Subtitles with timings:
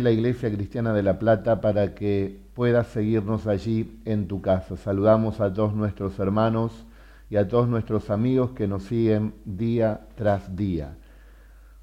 [0.00, 4.76] la Iglesia Cristiana de La Plata para que puedas seguirnos allí en tu casa.
[4.76, 6.86] Saludamos a todos nuestros hermanos
[7.28, 10.96] y a todos nuestros amigos que nos siguen día tras día.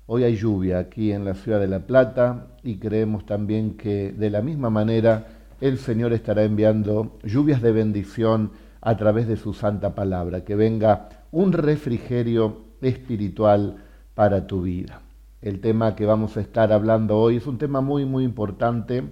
[0.06, 4.30] Hoy hay lluvia aquí en la ciudad de La Plata y creemos también que de
[4.30, 5.28] la misma manera
[5.60, 11.10] el Señor estará enviando lluvias de bendición a través de su santa palabra, que venga
[11.32, 15.02] un refrigerio espiritual para tu vida.
[15.46, 19.04] El tema que vamos a estar hablando hoy es un tema muy, muy importante.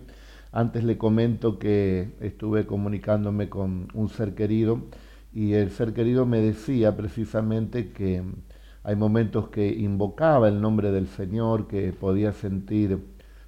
[0.51, 4.81] Antes le comento que estuve comunicándome con un ser querido
[5.31, 8.23] y el ser querido me decía precisamente que
[8.83, 12.97] hay momentos que invocaba el nombre del Señor, que podía sentir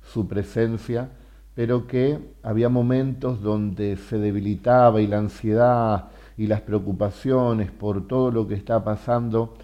[0.04, 1.10] su presencia,
[1.56, 8.30] pero que había momentos donde se debilitaba y la ansiedad y las preocupaciones por todo
[8.30, 9.56] lo que está pasando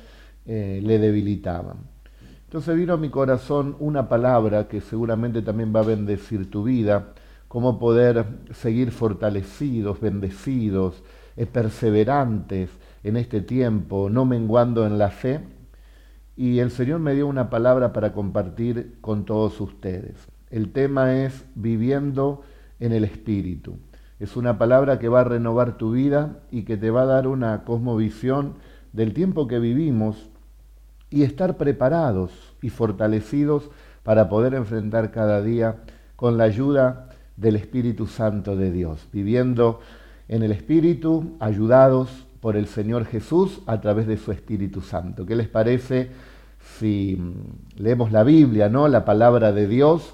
[0.47, 1.90] eh, le debilitaban.
[2.51, 7.13] Entonces vino a mi corazón una palabra que seguramente también va a bendecir tu vida,
[7.47, 11.01] cómo poder seguir fortalecidos, bendecidos,
[11.37, 12.69] eh, perseverantes
[13.05, 15.39] en este tiempo, no menguando en la fe.
[16.35, 20.27] Y el Señor me dio una palabra para compartir con todos ustedes.
[20.49, 22.41] El tema es viviendo
[22.81, 23.77] en el Espíritu.
[24.19, 27.29] Es una palabra que va a renovar tu vida y que te va a dar
[27.29, 28.55] una cosmovisión
[28.91, 30.27] del tiempo que vivimos
[31.11, 33.69] y estar preparados y fortalecidos
[34.03, 35.77] para poder enfrentar cada día
[36.15, 39.79] con la ayuda del Espíritu Santo de Dios, viviendo
[40.27, 45.25] en el Espíritu, ayudados por el Señor Jesús a través de su Espíritu Santo.
[45.25, 46.09] ¿Qué les parece
[46.79, 47.19] si
[47.75, 48.87] leemos la Biblia, ¿no?
[48.87, 50.13] la palabra de Dios,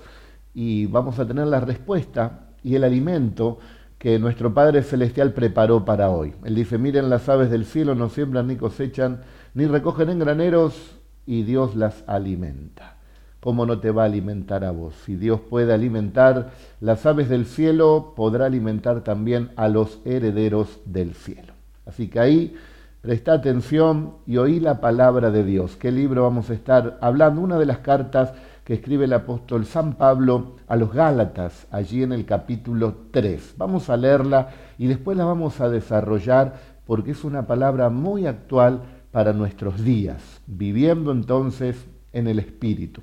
[0.54, 3.60] y vamos a tener la respuesta y el alimento
[3.98, 6.34] que nuestro Padre Celestial preparó para hoy?
[6.44, 9.22] Él dice, miren las aves del cielo, no siembran ni cosechan,
[9.54, 10.97] ni recogen en graneros
[11.28, 12.96] y Dios las alimenta.
[13.40, 14.96] ¿Cómo no te va a alimentar a vos?
[15.06, 21.14] Si Dios puede alimentar las aves del cielo, podrá alimentar también a los herederos del
[21.14, 21.54] cielo.
[21.86, 22.56] Así que ahí
[23.02, 25.76] presta atención y oí la palabra de Dios.
[25.76, 27.42] ¿Qué libro vamos a estar hablando?
[27.42, 28.34] Una de las cartas
[28.64, 33.54] que escribe el apóstol San Pablo a los Gálatas, allí en el capítulo 3.
[33.58, 36.56] Vamos a leerla y después la vamos a desarrollar
[36.86, 38.82] porque es una palabra muy actual
[39.18, 43.02] para nuestros días, viviendo entonces en el Espíritu.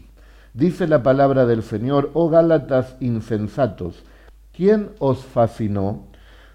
[0.53, 4.05] Dice la palabra del Señor, oh Gálatas insensatos,
[4.53, 6.07] ¿quién os fascinó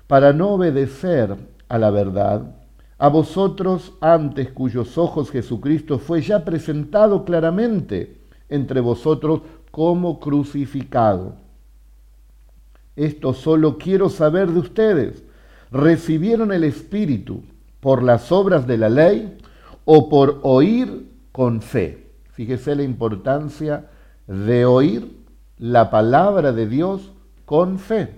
[0.08, 1.36] para no obedecer
[1.68, 2.56] a la verdad?
[3.00, 8.18] A vosotros antes cuyos ojos Jesucristo fue ya presentado claramente
[8.48, 11.36] entre vosotros como crucificado.
[12.96, 15.24] Esto solo quiero saber de ustedes.
[15.70, 17.44] ¿Recibieron el Espíritu
[17.82, 19.38] por las obras de la ley
[19.92, 22.12] o por oír con fe.
[22.34, 23.90] Fíjese la importancia
[24.28, 25.18] de oír
[25.58, 27.12] la palabra de Dios
[27.44, 28.14] con fe.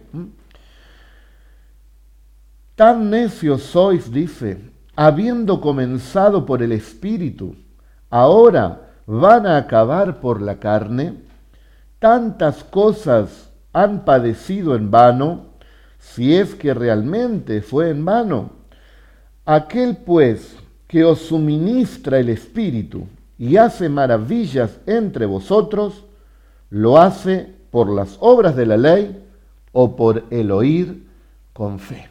[2.76, 7.56] Tan necios sois, dice, habiendo comenzado por el Espíritu,
[8.10, 11.24] ahora van a acabar por la carne.
[12.00, 15.46] Tantas cosas han padecido en vano,
[16.00, 18.50] si es que realmente fue en vano.
[19.46, 20.58] Aquel pues
[20.92, 23.08] que os suministra el Espíritu
[23.38, 26.04] y hace maravillas entre vosotros,
[26.70, 29.26] lo hace por las obras de la ley
[29.72, 31.08] o por el oír
[31.54, 32.10] con fe.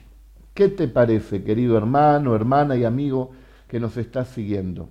[0.55, 3.33] ¿Qué te parece, querido hermano, hermana y amigo
[3.69, 4.89] que nos estás siguiendo?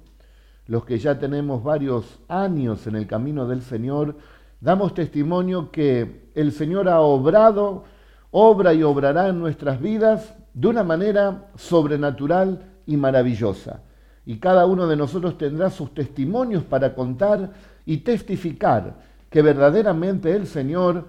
[0.68, 4.18] Los que ya tenemos varios años en el camino del Señor,
[4.62, 7.86] damos testimonio que el Señor ha obrado,
[8.30, 13.84] obra y obrará en nuestras vidas de una manera sobrenatural y maravillosa.
[14.26, 17.52] Y cada uno de nosotros tendrá sus testimonios para contar
[17.86, 18.96] y testificar
[19.30, 21.06] que verdaderamente el Señor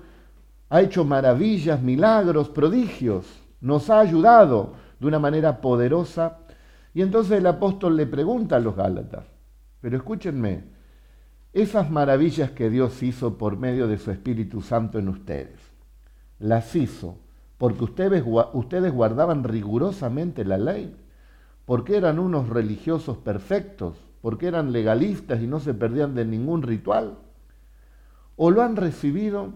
[0.68, 3.26] ha hecho maravillas, milagros, prodigios,
[3.62, 6.40] nos ha ayudado de una manera poderosa.
[6.92, 9.24] Y entonces el apóstol le pregunta a los Gálatas,
[9.80, 10.64] pero escúchenme,
[11.54, 15.58] esas maravillas que Dios hizo por medio de su Espíritu Santo en ustedes,
[16.38, 17.16] las hizo
[17.56, 20.94] porque ustedes, ustedes guardaban rigurosamente la ley
[21.70, 27.18] porque eran unos religiosos perfectos, porque eran legalistas y no se perdían de ningún ritual,
[28.34, 29.52] o lo han recibido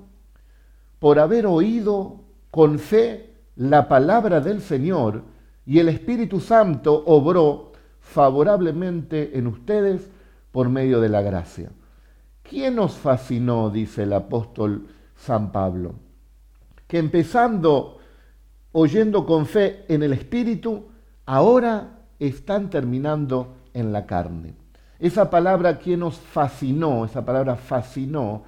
[1.01, 2.21] por haber oído
[2.53, 5.23] con fe la palabra del Señor
[5.67, 10.09] y el Espíritu Santo obró favorablemente en ustedes
[10.53, 11.73] por medio de la gracia.
[12.45, 13.71] ¿Quién nos fascinó?
[13.71, 14.87] dice el apóstol
[15.17, 15.97] San Pablo.
[16.87, 17.99] Que empezando
[18.71, 20.85] oyendo con fe en el Espíritu,
[21.27, 24.55] ahora están terminando en la carne.
[24.99, 28.45] Esa palabra que nos fascinó, esa palabra fascinó,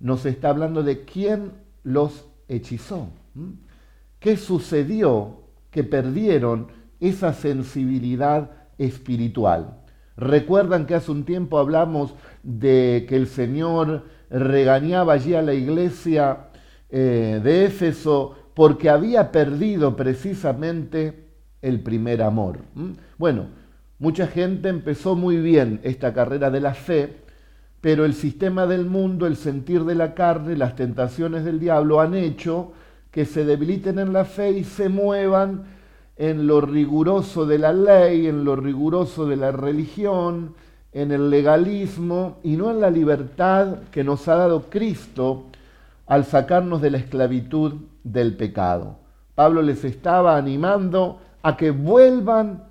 [0.00, 1.52] nos está hablando de quién
[1.82, 3.08] los hechizó.
[4.18, 6.68] ¿Qué sucedió que perdieron
[7.00, 9.78] esa sensibilidad espiritual?
[10.16, 16.48] Recuerdan que hace un tiempo hablamos de que el Señor regañaba allí a la iglesia
[16.90, 21.23] eh, de Éfeso porque había perdido precisamente
[21.64, 22.58] el primer amor.
[23.16, 23.46] Bueno,
[23.98, 27.16] mucha gente empezó muy bien esta carrera de la fe,
[27.80, 32.14] pero el sistema del mundo, el sentir de la carne, las tentaciones del diablo han
[32.14, 32.72] hecho
[33.10, 35.64] que se debiliten en la fe y se muevan
[36.16, 40.54] en lo riguroso de la ley, en lo riguroso de la religión,
[40.92, 45.46] en el legalismo y no en la libertad que nos ha dado Cristo
[46.06, 47.74] al sacarnos de la esclavitud
[48.04, 48.98] del pecado.
[49.34, 52.64] Pablo les estaba animando a que vuelvan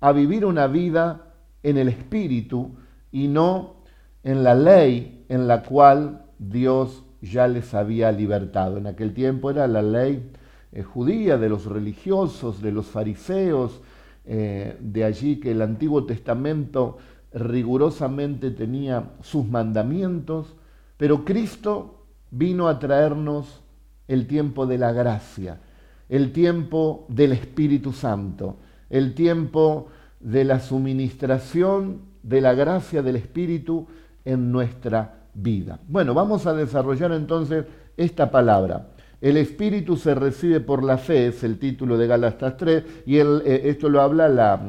[0.00, 2.72] a vivir una vida en el Espíritu
[3.12, 3.76] y no
[4.24, 8.76] en la ley en la cual Dios ya les había libertado.
[8.76, 10.32] En aquel tiempo era la ley
[10.72, 13.80] eh, judía de los religiosos, de los fariseos,
[14.24, 16.98] eh, de allí que el Antiguo Testamento
[17.32, 20.56] rigurosamente tenía sus mandamientos,
[20.96, 23.62] pero Cristo vino a traernos
[24.08, 25.60] el tiempo de la gracia,
[26.08, 28.56] el tiempo del Espíritu Santo,
[28.90, 29.88] el tiempo
[30.20, 33.86] de la suministración de la gracia del Espíritu
[34.24, 35.78] en nuestra vida.
[35.88, 37.64] Bueno, vamos a desarrollar entonces
[37.96, 38.88] esta palabra.
[39.20, 43.62] El Espíritu se recibe por la fe, es el título de Galatas 3, y eh,
[43.64, 44.60] esto lo habla la,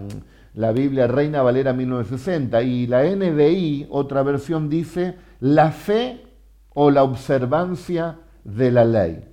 [0.56, 6.24] la Biblia Reina Valera 1960, y la NBI, otra versión, dice la fe
[6.74, 9.28] o la observancia de la ley.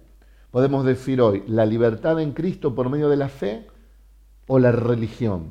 [0.56, 3.67] Podemos decir hoy, la libertad en Cristo por medio de la fe
[4.47, 5.49] o la religión.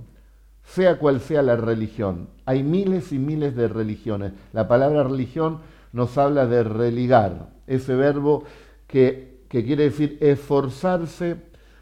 [0.64, 2.30] Sea cual sea la religión.
[2.46, 4.34] Hay miles y miles de religiones.
[4.52, 5.60] La palabra religión
[5.94, 8.46] nos habla de religar, ese verbo
[8.88, 11.36] que, que quiere decir esforzarse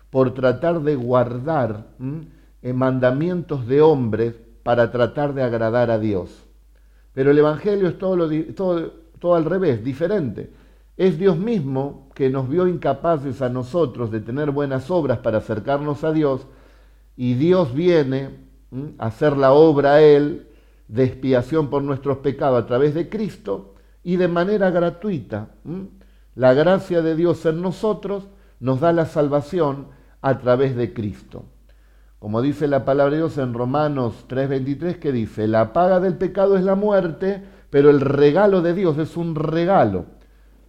[0.09, 6.43] por tratar de guardar en mandamientos de hombres para tratar de agradar a Dios.
[7.13, 10.51] Pero el Evangelio es todo, al revés, diferente.
[10.95, 16.03] Es Dios mismo que nos vio incapaces a nosotros de tener buenas obras para acercarnos
[16.03, 16.45] a Dios
[17.17, 18.37] y Dios viene
[18.99, 20.47] a hacer la obra a Él
[20.87, 23.73] de expiación por nuestros pecados a través de Cristo
[24.03, 25.49] y de manera gratuita.
[26.35, 28.27] La gracia de Dios en nosotros
[28.59, 29.87] nos da la salvación
[30.21, 31.45] a través de Cristo.
[32.19, 36.55] Como dice la palabra de Dios en Romanos 3:23, que dice, la paga del pecado
[36.55, 40.05] es la muerte, pero el regalo de Dios es un regalo,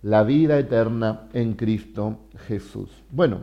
[0.04, 2.90] la vida eterna en Cristo Jesús.
[3.10, 3.40] Bueno,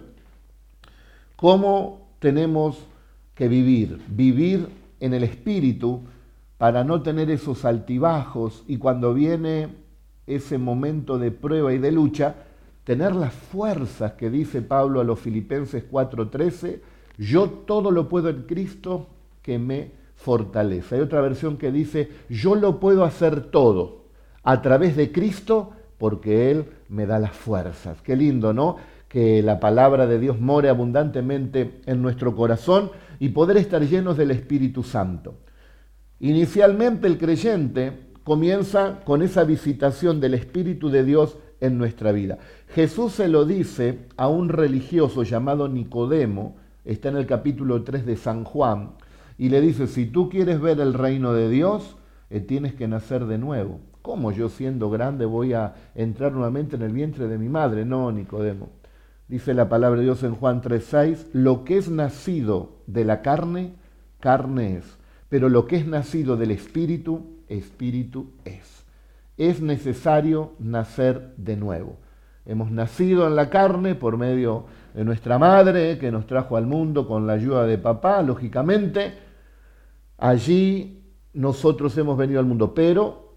[1.36, 2.86] ¿cómo tenemos
[3.34, 4.00] que vivir?
[4.08, 4.68] Vivir
[5.00, 6.02] en el Espíritu
[6.60, 9.70] para no tener esos altibajos y cuando viene
[10.28, 12.36] ese momento de prueba y de lucha,
[12.84, 16.80] tener las fuerzas que dice Pablo a los Filipenses 4:13,
[17.18, 19.08] yo todo lo puedo en Cristo
[19.42, 20.94] que me fortalece.
[20.94, 24.04] Hay otra versión que dice, yo lo puedo hacer todo
[24.44, 28.02] a través de Cristo porque Él me da las fuerzas.
[28.02, 28.78] Qué lindo, ¿no?
[29.08, 32.90] Que la palabra de Dios more abundantemente en nuestro corazón
[33.20, 35.36] y poder estar llenos del Espíritu Santo.
[36.20, 42.40] Inicialmente el creyente comienza con esa visitación del Espíritu de Dios en nuestra vida.
[42.70, 48.18] Jesús se lo dice a un religioso llamado Nicodemo, está en el capítulo 3 de
[48.18, 48.94] San Juan,
[49.38, 51.96] y le dice, si tú quieres ver el reino de Dios,
[52.32, 53.82] eh, tienes que nacer de nuevo.
[54.02, 57.86] ¿Cómo yo siendo grande voy a entrar nuevamente en el vientre de mi madre?
[57.86, 58.70] No, Nicodemo.
[59.28, 63.76] Dice la palabra de Dios en Juan 3:6, lo que es nacido de la carne,
[64.20, 64.98] carne es,
[65.30, 68.86] pero lo que es nacido del Espíritu, Espíritu es.
[69.38, 71.98] Es necesario nacer de nuevo.
[72.46, 74.66] Hemos nacido en la carne por medio
[74.96, 79.14] de nuestra madre que nos trajo al mundo con la ayuda de papá, lógicamente.
[80.18, 81.04] Allí
[81.34, 83.31] nosotros hemos venido al mundo, pero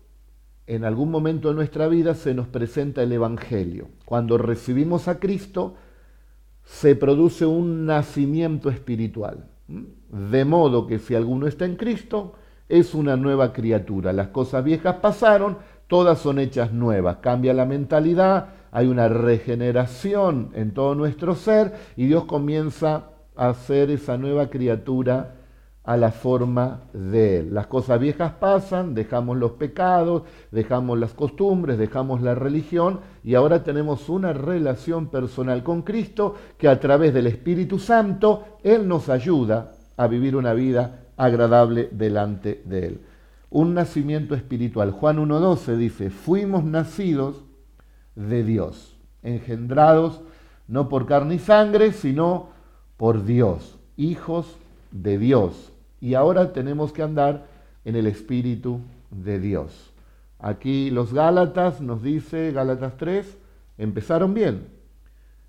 [0.67, 3.89] en algún momento de nuestra vida se nos presenta el Evangelio.
[4.05, 5.75] Cuando recibimos a Cristo,
[6.65, 9.47] se produce un nacimiento espiritual.
[9.69, 12.35] De modo que si alguno está en Cristo,
[12.69, 14.13] es una nueva criatura.
[14.13, 17.19] Las cosas viejas pasaron, todas son hechas nuevas.
[17.19, 23.91] Cambia la mentalidad, hay una regeneración en todo nuestro ser y Dios comienza a hacer
[23.91, 25.35] esa nueva criatura
[25.85, 27.55] a la forma de Él.
[27.55, 33.63] Las cosas viejas pasan, dejamos los pecados, dejamos las costumbres, dejamos la religión y ahora
[33.63, 39.73] tenemos una relación personal con Cristo que a través del Espíritu Santo Él nos ayuda
[39.97, 43.01] a vivir una vida agradable delante de Él.
[43.51, 44.91] Un nacimiento espiritual.
[44.91, 47.45] Juan 1.12 dice, fuimos nacidos
[48.17, 50.23] de Dios, engendrados
[50.67, 52.49] no por carne y sangre, sino
[52.97, 54.57] por Dios, hijos
[54.91, 55.74] de Dios.
[56.05, 57.47] Y ahora tenemos que andar
[57.83, 59.91] en el Espíritu de Dios.
[60.39, 63.39] Aquí los Gálatas, nos dice Gálatas 3,
[63.79, 64.67] empezaron bien.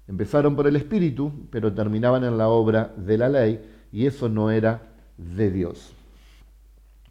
[0.08, 4.50] Empezaron por el Espíritu, pero terminaban en la obra de la ley, y eso no
[4.50, 4.82] era
[5.18, 5.92] de Dios.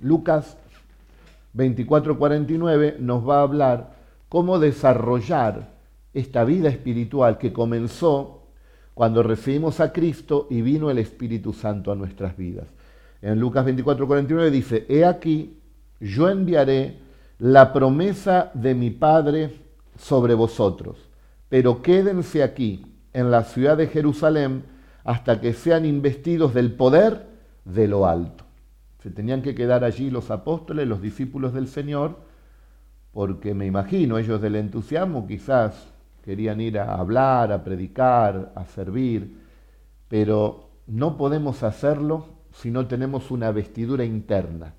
[0.01, 0.57] Lucas
[1.53, 3.95] 24:49 nos va a hablar
[4.31, 5.69] cómo desarrollar
[6.15, 8.45] esta vida espiritual que comenzó
[8.95, 12.69] cuando recibimos a Cristo y vino el Espíritu Santo a nuestras vidas.
[13.25, 15.59] En Lucas 24:49 dice, He aquí,
[15.99, 16.99] yo enviaré
[17.39, 19.61] la promesa de mi Padre
[19.99, 21.09] sobre vosotros,
[21.49, 24.65] pero quédense aquí, en la ciudad de Jerusalén,
[25.05, 27.27] hasta que sean investidos del poder
[27.65, 28.45] de lo alto.
[29.03, 32.19] Se tenían que quedar allí los apóstoles, los discípulos del Señor,
[33.11, 35.87] porque me imagino ellos del entusiasmo quizás
[36.23, 39.39] querían ir a hablar, a predicar, a servir,
[40.09, 44.75] pero no podemos hacerlo si no tenemos una vestidura interna.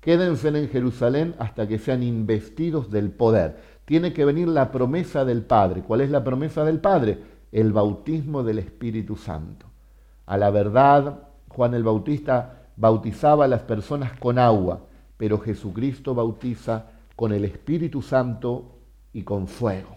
[0.00, 3.56] Quédense en Jerusalén hasta que sean investidos del poder.
[3.84, 5.82] Tiene que venir la promesa del Padre.
[5.82, 7.18] ¿Cuál es la promesa del Padre?
[7.52, 9.66] El bautismo del Espíritu Santo.
[10.26, 16.86] A la verdad, Juan el Bautista bautizaba a las personas con agua, pero Jesucristo bautiza
[17.14, 18.78] con el Espíritu Santo
[19.12, 19.96] y con fuego,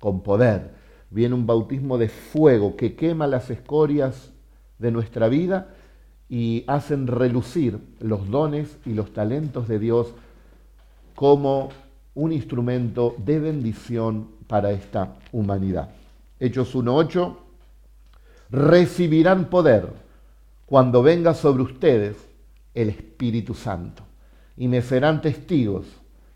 [0.00, 0.72] con poder.
[1.10, 4.32] Viene un bautismo de fuego que quema las escorias
[4.78, 5.68] de nuestra vida
[6.28, 10.14] y hacen relucir los dones y los talentos de Dios
[11.14, 11.70] como
[12.14, 15.90] un instrumento de bendición para esta humanidad.
[16.40, 17.36] Hechos 1.8,
[18.50, 19.88] recibirán poder
[20.66, 22.16] cuando venga sobre ustedes
[22.74, 24.02] el Espíritu Santo.
[24.56, 25.86] Y me serán testigos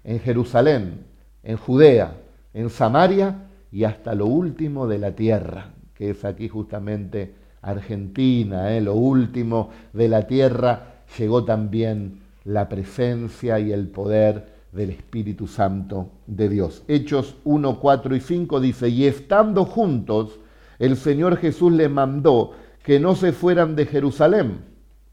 [0.04, 1.06] en Jerusalén,
[1.42, 2.16] en Judea,
[2.54, 8.80] en Samaria y hasta lo último de la tierra, que es aquí justamente Argentina, ¿eh?
[8.80, 16.10] lo último de la tierra, llegó también la presencia y el poder del Espíritu Santo
[16.26, 16.82] de Dios.
[16.88, 20.38] Hechos 1, 4 y 5 dice, y estando juntos,
[20.78, 24.60] el Señor Jesús le mandó que no se fueran de Jerusalén.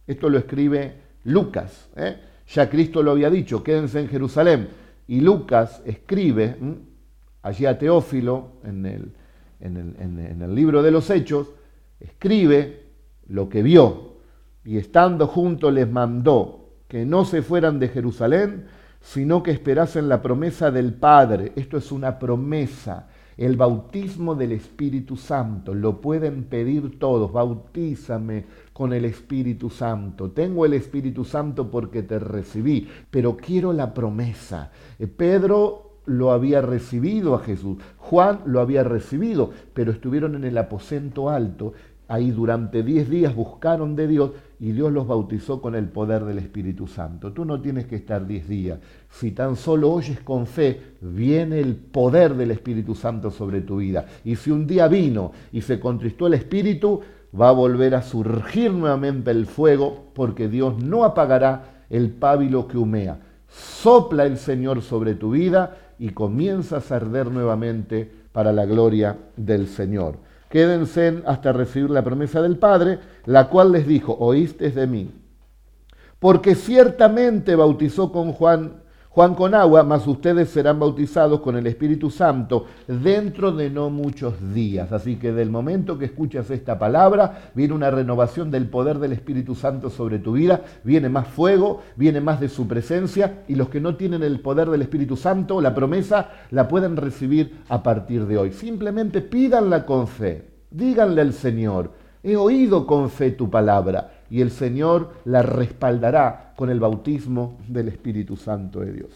[0.07, 1.89] Esto lo escribe Lucas.
[1.95, 2.17] ¿eh?
[2.47, 4.69] Ya Cristo lo había dicho, quédense en Jerusalén.
[5.07, 6.57] Y Lucas escribe
[7.41, 9.11] allí a Teófilo en el,
[9.59, 11.47] en el libro de los Hechos,
[11.99, 12.87] escribe
[13.27, 14.15] lo que vio.
[14.63, 18.65] Y estando juntos les mandó que no se fueran de Jerusalén,
[18.99, 21.51] sino que esperasen la promesa del Padre.
[21.55, 25.73] Esto es una promesa el bautismo del Espíritu Santo.
[25.73, 27.31] Lo pueden pedir todos.
[27.31, 30.31] Bautízame con el Espíritu Santo.
[30.31, 34.71] Tengo el Espíritu Santo porque te recibí, pero quiero la promesa.
[34.97, 37.77] Eh, Pedro lo había recibido a Jesús.
[37.97, 41.73] Juan lo había recibido, pero estuvieron en el aposento alto
[42.07, 46.37] Ahí durante 10 días buscaron de Dios y Dios los bautizó con el poder del
[46.37, 47.33] Espíritu Santo.
[47.33, 48.79] Tú no tienes que estar 10 días.
[49.09, 54.05] Si tan solo oyes con fe, viene el poder del Espíritu Santo sobre tu vida.
[54.23, 57.01] Y si un día vino y se contristó el Espíritu,
[57.39, 62.77] va a volver a surgir nuevamente el fuego porque Dios no apagará el pábilo que
[62.77, 63.19] humea.
[63.49, 69.67] Sopla el Señor sobre tu vida y comienzas a arder nuevamente para la gloria del
[69.67, 70.17] Señor
[70.55, 75.11] quédense hasta recibir la promesa del Padre, la cual les dijo, oíste de mí.
[76.17, 78.81] Porque ciertamente bautizó con Juan,
[79.15, 84.33] Juan con agua, mas ustedes serán bautizados con el Espíritu Santo dentro de no muchos
[84.53, 84.91] días.
[84.91, 89.55] Así que del momento que escuchas esta palabra, viene una renovación del poder del Espíritu
[89.55, 93.79] Santo sobre tu vida, viene más fuego, viene más de su presencia, y los que
[93.79, 98.37] no tienen el poder del Espíritu Santo, la promesa, la pueden recibir a partir de
[98.37, 98.51] hoy.
[98.51, 100.49] Simplemente pídanla con fe.
[100.71, 106.69] Díganle al Señor, he oído con fe tu palabra y el Señor la respaldará con
[106.69, 109.09] el bautismo del Espíritu Santo de Dios.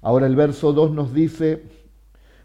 [0.00, 1.62] Ahora el verso 2 nos dice,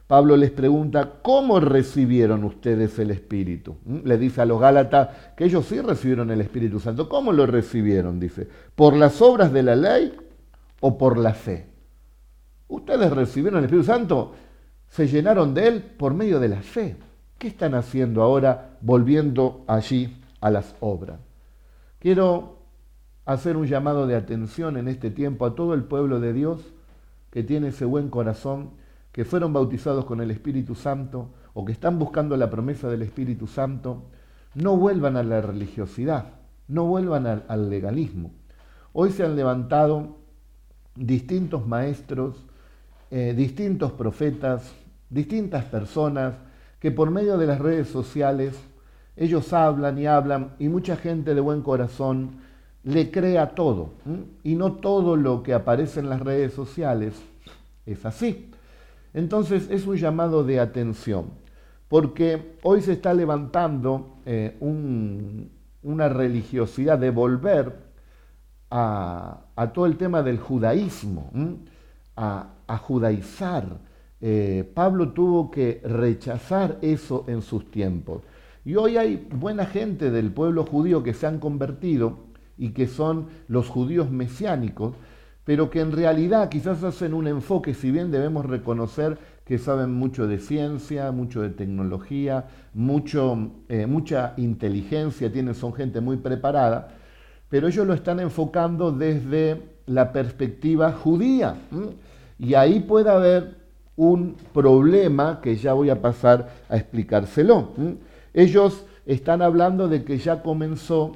[0.06, 3.76] Pablo les pregunta, ¿cómo recibieron ustedes el Espíritu?
[3.86, 4.00] ¿Mm?
[4.06, 7.10] Le dice a los Gálatas que ellos sí recibieron el Espíritu Santo.
[7.10, 8.20] ¿Cómo lo recibieron?
[8.20, 10.14] Dice, ¿por las obras de la ley
[10.80, 11.66] o por la fe?
[12.70, 14.34] Ustedes recibieron el Espíritu Santo,
[14.88, 16.96] se llenaron de él por medio de la fe.
[17.38, 21.27] ¿Qué están haciendo ahora volviendo allí a las obras?
[22.00, 22.60] Quiero
[23.26, 26.62] hacer un llamado de atención en este tiempo a todo el pueblo de Dios
[27.32, 28.72] que tiene ese buen corazón,
[29.12, 33.48] que fueron bautizados con el Espíritu Santo o que están buscando la promesa del Espíritu
[33.48, 34.04] Santo,
[34.54, 36.34] no vuelvan a la religiosidad,
[36.68, 38.32] no vuelvan al, legalismo.
[38.94, 40.18] Hoy se han levantado
[40.96, 42.46] distintos maestros,
[43.10, 44.72] eh, distintos profetas,
[45.10, 46.36] distintas personas
[46.80, 48.56] que por medio de las redes sociales
[49.18, 52.38] ellos hablan y hablan y mucha gente de buen corazón
[52.84, 53.90] le crea todo.
[54.44, 57.22] Y no todo lo que aparece en las redes sociales
[57.86, 58.52] es así.
[59.14, 61.26] Entonces es un llamado de atención,
[61.88, 64.56] porque hoy se está levantando eh,
[65.82, 67.88] una religiosidad de volver
[68.70, 71.32] a, todo el tema del judaísmo,
[72.16, 73.66] a, judaizar.
[74.20, 78.22] Eh, Pablo tuvo que rechazar eso en sus tiempos.
[78.68, 82.18] Y hoy hay buena gente del pueblo judío que se han convertido
[82.58, 84.94] y que son los judíos mesiánicos,
[85.46, 90.28] pero que en realidad quizás hacen un enfoque, si bien debemos reconocer que saben mucho
[90.28, 96.90] de ciencia, mucho de tecnología, mucho, eh, mucha inteligencia, tienen, son gente muy preparada,
[97.48, 101.56] pero ellos lo están enfocando desde la perspectiva judía.
[102.38, 103.56] Y ahí puede haber
[103.96, 107.72] un problema que ya voy a pasar a explicárselo.
[108.38, 111.14] Ellos están hablando de que ya comenzó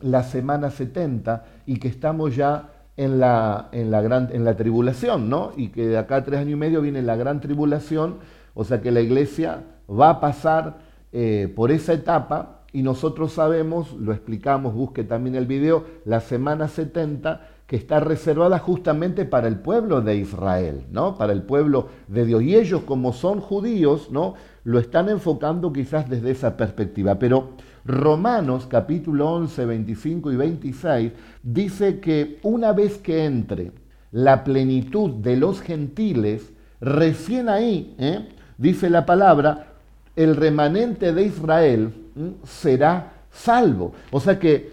[0.00, 5.28] la semana 70 y que estamos ya en la, en la, gran, en la tribulación,
[5.28, 5.52] ¿no?
[5.54, 8.20] Y que de acá a tres años y medio viene la gran tribulación,
[8.54, 10.78] o sea que la iglesia va a pasar
[11.12, 16.68] eh, por esa etapa y nosotros sabemos, lo explicamos, busque también el video, la semana
[16.68, 21.14] 70 que está reservada justamente para el pueblo de Israel, ¿no?
[21.14, 22.42] Para el pueblo de Dios.
[22.42, 24.34] Y ellos, como son judíos, ¿no?
[24.64, 27.20] Lo están enfocando quizás desde esa perspectiva.
[27.20, 27.50] Pero
[27.84, 31.12] Romanos capítulo 11, 25 y 26
[31.44, 33.70] dice que una vez que entre
[34.10, 38.30] la plenitud de los gentiles, recién ahí, ¿eh?
[38.58, 39.74] dice la palabra,
[40.16, 41.94] el remanente de Israel
[42.42, 43.92] será salvo.
[44.10, 44.72] O sea que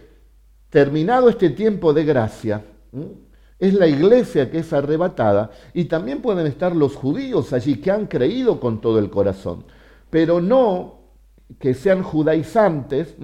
[0.71, 2.63] terminado este tiempo de gracia,
[3.59, 8.05] es la iglesia que es arrebatada y también pueden estar los judíos allí que han
[8.07, 9.65] creído con todo el corazón,
[10.09, 10.97] pero no
[11.59, 13.15] que sean judaizantes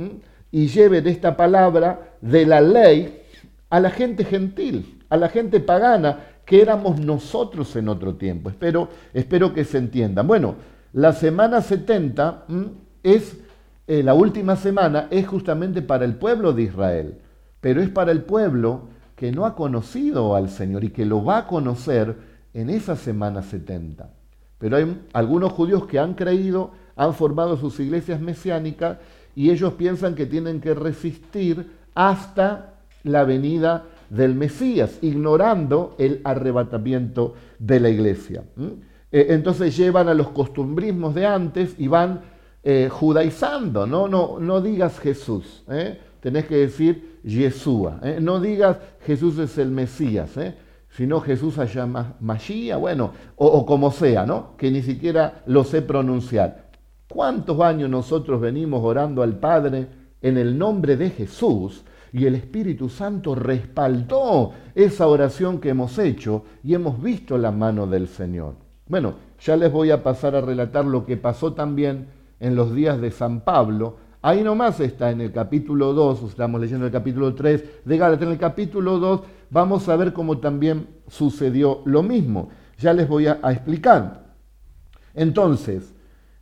[0.51, 3.21] y lleven esta palabra de la ley
[3.69, 8.49] a la gente gentil, a la gente pagana, que éramos nosotros en otro tiempo.
[8.49, 10.28] Espero, espero que se entiendan.
[10.28, 10.56] Bueno,
[10.93, 12.45] la semana 70
[13.02, 13.38] es,
[13.88, 17.17] eh, la última semana es justamente para el pueblo de Israel,
[17.62, 21.39] pero es para el pueblo que no ha conocido al Señor y que lo va
[21.39, 22.15] a conocer
[22.54, 24.10] en esa semana 70.
[24.58, 28.97] Pero hay algunos judíos que han creído, han formado sus iglesias mesiánicas
[29.36, 37.34] y ellos piensan que tienen que resistir hasta la venida del Mesías, ignorando el arrebatamiento
[37.60, 38.43] de la iglesia.
[39.12, 42.21] Eh, entonces llevan a los costumbrismos de antes y van
[42.63, 44.08] eh, judaizando, ¿no?
[44.08, 45.99] No, no digas Jesús, ¿eh?
[46.21, 48.00] tenés que decir Yeshua.
[48.04, 48.20] ¿eh?
[48.22, 50.56] No digas Jesús es el Mesías, ¿eh?
[50.90, 51.86] sino Jesús allá
[52.20, 54.56] Mashiach, bueno, o, como sea, ¿no?
[54.58, 56.70] Que ni siquiera lo sé pronunciar.
[57.10, 59.88] ¿Cuántos años nosotros venimos orando al Padre
[60.22, 61.84] en el nombre de Jesús?
[62.12, 67.88] Y el Espíritu Santo respaldó esa oración que hemos hecho y hemos visto la mano
[67.88, 68.54] del Señor.
[68.88, 72.08] Bueno, ya les voy a pasar a relatar lo que pasó también
[72.40, 76.86] en los días de San Pablo, Ahí nomás está en el capítulo 2, estamos leyendo
[76.86, 78.26] el capítulo 3 de Gálatas.
[78.26, 82.48] En el capítulo 2 vamos a ver cómo también sucedió lo mismo.
[82.78, 84.34] Ya les voy a, explicar.
[85.14, 85.94] Entonces,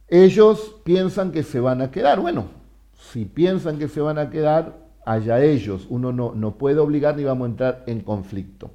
[0.08, 2.20] ellos piensan que se van a quedar.
[2.20, 2.50] Bueno,
[2.94, 5.88] si piensan que se van a quedar, allá ellos.
[5.89, 8.70] Uno no, no puede obligar ni vamos a entrar en conflicto.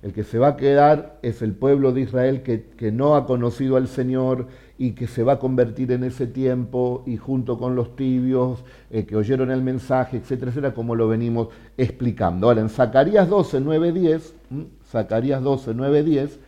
[0.00, 3.76] El que se va a quedar es el pueblo de Israel que, no ha conocido
[3.76, 4.46] al Señor
[4.78, 9.06] y que se va a convertir en ese tiempo y junto con los tibios eh,
[9.06, 12.46] que oyeron el mensaje, etcétera, etcétera, como lo venimos explicando.
[12.46, 14.34] Ahora, en Zacarías 12, 9, 10,
[14.88, 16.38] Zacarías 12, 9, 10,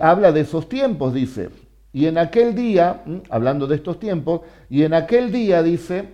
[0.00, 1.50] habla de esos tiempos, dice,
[1.92, 6.08] y en aquel día, hablando de estos tiempos, y en aquel día dice,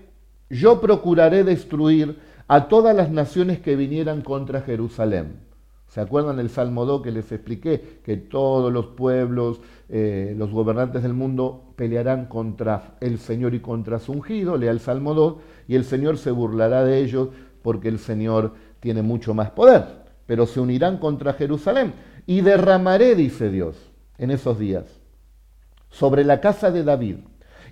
[0.51, 5.48] yo procuraré destruir a todas las naciones que vinieran contra Jerusalén
[5.99, 7.99] ¿Se acuerdan el Salmo 2 que les expliqué?
[8.05, 13.99] Que todos los pueblos, eh, los gobernantes del mundo pelearán contra el Señor y contra
[13.99, 15.35] su ungido, lea el Salmo 2,
[15.67, 17.31] y el Señor se burlará de ellos
[17.63, 19.87] porque el Señor tiene mucho más poder.
[20.25, 21.95] Pero se unirán contra Jerusalén.
[22.27, 23.75] Y derramaré, dice Dios,
[24.19, 24.85] en esos días,
[25.91, 27.17] sobre la casa de David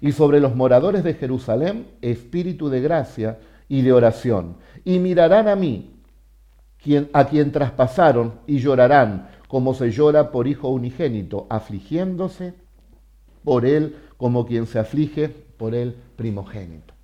[0.01, 4.57] y sobre los moradores de Jerusalén, espíritu de gracia y de oración.
[4.85, 5.96] Y mirarán a mí
[7.13, 12.55] a quien traspasaron y llorarán como se llora por hijo unigénito, afligiéndose
[13.45, 16.95] por él como quien se aflige por el primogénito.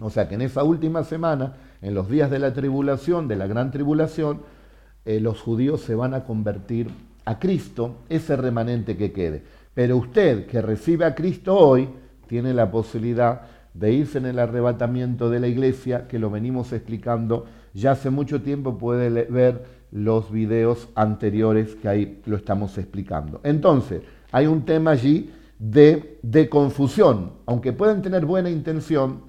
[0.00, 3.46] O sea que en esa última semana, en los días de la tribulación, de la
[3.46, 4.42] gran tribulación,
[5.04, 6.88] eh, los judíos se van a convertir
[7.24, 9.44] a Cristo, ese remanente que quede.
[9.74, 11.88] Pero usted que recibe a Cristo hoy
[12.26, 13.42] tiene la posibilidad
[13.74, 18.42] de irse en el arrebatamiento de la iglesia, que lo venimos explicando ya hace mucho
[18.42, 23.40] tiempo, puede ver los videos anteriores que ahí lo estamos explicando.
[23.42, 24.02] Entonces,
[24.32, 29.22] hay un tema allí de, de confusión, aunque pueden tener buena intención,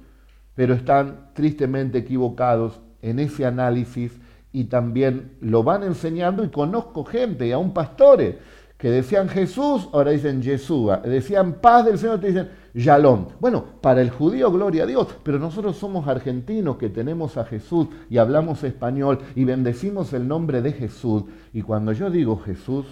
[0.56, 4.20] pero están tristemente equivocados en ese análisis
[4.54, 8.36] y también lo van enseñando y conozco gente, y aún pastores,
[8.78, 13.28] que decían Jesús, ahora dicen Yeshua, decían paz del Señor, te dicen Yalom.
[13.40, 17.88] Bueno, para el judío, gloria a Dios, pero nosotros somos argentinos que tenemos a Jesús
[18.10, 21.24] y hablamos español y bendecimos el nombre de Jesús.
[21.54, 22.86] Y cuando yo digo Jesús,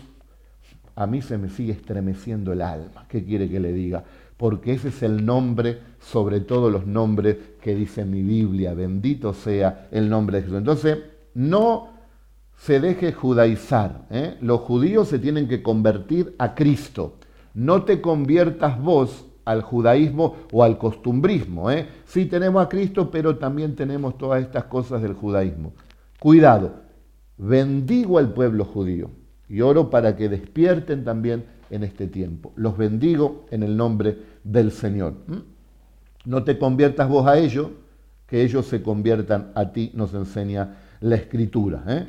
[0.96, 3.06] a mí se me sigue estremeciendo el alma.
[3.08, 4.04] ¿Qué quiere que le diga?
[4.36, 8.74] Porque ese es el nombre sobre todos los nombres que dice mi Biblia.
[8.74, 10.58] Bendito sea el nombre de Jesús.
[10.58, 10.98] Entonces,
[11.34, 11.89] no
[12.58, 14.08] se deje judaizar.
[14.10, 14.38] ¿eh?
[14.42, 17.15] Los judíos se tienen que convertir a Cristo.
[17.54, 21.71] No te conviertas vos al judaísmo o al costumbrismo.
[21.71, 21.88] ¿eh?
[22.05, 25.73] Sí tenemos a Cristo, pero también tenemos todas estas cosas del judaísmo.
[26.19, 26.73] Cuidado,
[27.38, 29.09] bendigo al pueblo judío
[29.47, 32.51] y oro para que despierten también en este tiempo.
[32.55, 35.13] Los bendigo en el nombre del Señor.
[36.25, 37.69] No te conviertas vos a ellos,
[38.27, 41.83] que ellos se conviertan a ti, nos enseña la escritura.
[41.88, 42.07] ¿eh?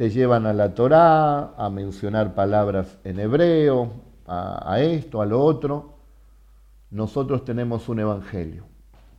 [0.00, 3.92] te llevan a la Torá, a mencionar palabras en hebreo,
[4.26, 5.99] a, esto, a lo otro.
[6.90, 8.64] Nosotros tenemos un evangelio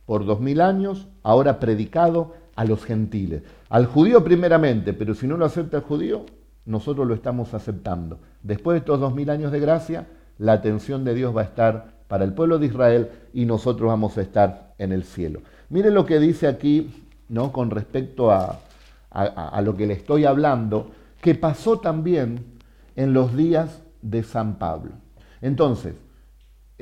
[0.06, 3.42] por dos mil años, ahora predicado a los gentiles.
[3.68, 6.26] Al judío primeramente, pero si no lo acepta el judío,
[6.66, 8.18] nosotros lo estamos aceptando.
[8.42, 10.06] Después de estos dos mil años de gracia,
[10.38, 14.18] la atención de Dios va a estar para el pueblo de Israel y nosotros vamos
[14.18, 15.40] a estar en el cielo.
[15.70, 17.52] Miren lo que dice aquí, ¿no?
[17.52, 18.60] Con respecto a,
[19.10, 22.44] a, lo que le estoy hablando, que pasó también
[22.96, 24.92] en los días de San Pablo.
[25.40, 25.94] Entonces,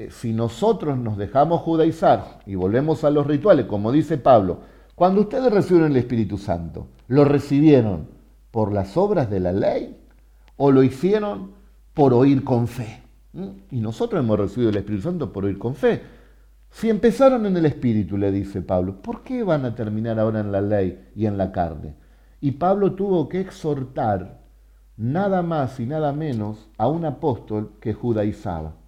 [0.08, 4.60] si nosotros nos dejamos judaizar y volvemos a los rituales, como dice Pablo,
[4.94, 8.08] cuando ustedes recibieron el Espíritu Santo, ¿lo recibieron
[8.50, 9.98] por las obras de la ley
[10.56, 11.52] o lo hicieron
[11.92, 13.02] por oír con fe?
[13.32, 13.48] ¿Mm?
[13.70, 16.02] Y nosotros hemos recibido el Espíritu Santo por oír con fe.
[16.70, 20.52] Si empezaron en el Espíritu, le dice Pablo, ¿por qué van a terminar ahora en
[20.52, 21.94] la ley y en la carne?
[22.40, 24.40] Y Pablo tuvo que exhortar
[24.96, 28.79] nada más y nada menos a un apóstol que judaizaba.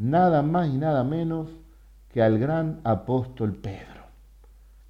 [0.00, 1.48] Nada más y nada menos
[2.10, 4.06] que al gran apóstol Pedro.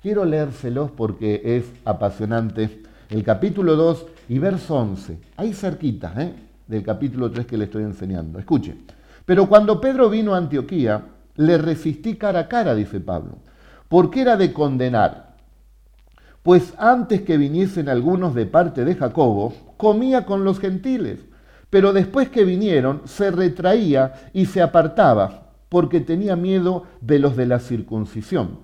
[0.01, 2.85] Quiero leérselos porque es apasionante.
[3.09, 6.33] El capítulo 2 y verso 11, ahí cerquita ¿eh?
[6.68, 8.38] del capítulo 3 que le estoy enseñando.
[8.38, 8.77] Escuche.
[9.27, 11.03] Pero cuando Pedro vino a Antioquía,
[11.35, 13.38] le resistí cara a cara, dice Pablo,
[13.88, 15.31] porque era de condenar
[16.44, 21.18] pues antes que viniesen algunos de parte de Jacobo, comía con los gentiles,
[21.70, 27.46] pero después que vinieron se retraía y se apartaba, porque tenía miedo de los de
[27.46, 28.59] la circuncisión.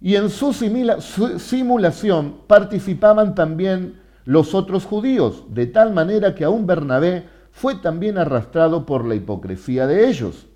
[0.00, 7.24] Y en su, simulación participaban también los otros judíos, de tal manera que aún Bernabé
[7.50, 10.46] fue también arrastrado por la hipocresía de ellos.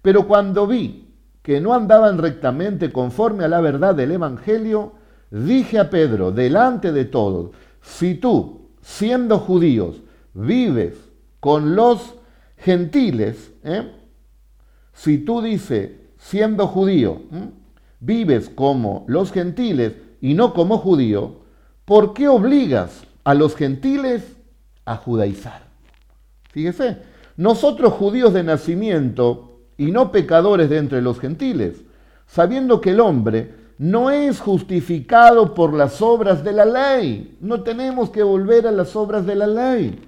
[0.00, 4.94] Pero cuando vi que no andaban rectamente conforme a la verdad del Evangelio,
[5.30, 7.50] dije a Pedro, delante de todos,
[7.82, 10.00] si tú, siendo judíos,
[10.36, 10.94] vives
[11.40, 12.14] con los
[12.58, 13.90] gentiles, ¿eh?
[14.92, 17.22] si tú dices, siendo judío,
[18.00, 21.40] vives como los gentiles y no como judío,
[21.84, 24.36] ¿por qué obligas a los gentiles
[24.84, 25.66] a judaizar?
[26.50, 26.98] Fíjese,
[27.36, 31.82] nosotros judíos de nacimiento y no pecadores de entre los gentiles,
[32.26, 37.36] sabiendo que el hombre no es justificado por las obras de la ley.
[37.40, 40.00] No tenemos que volver a las obras de la ley.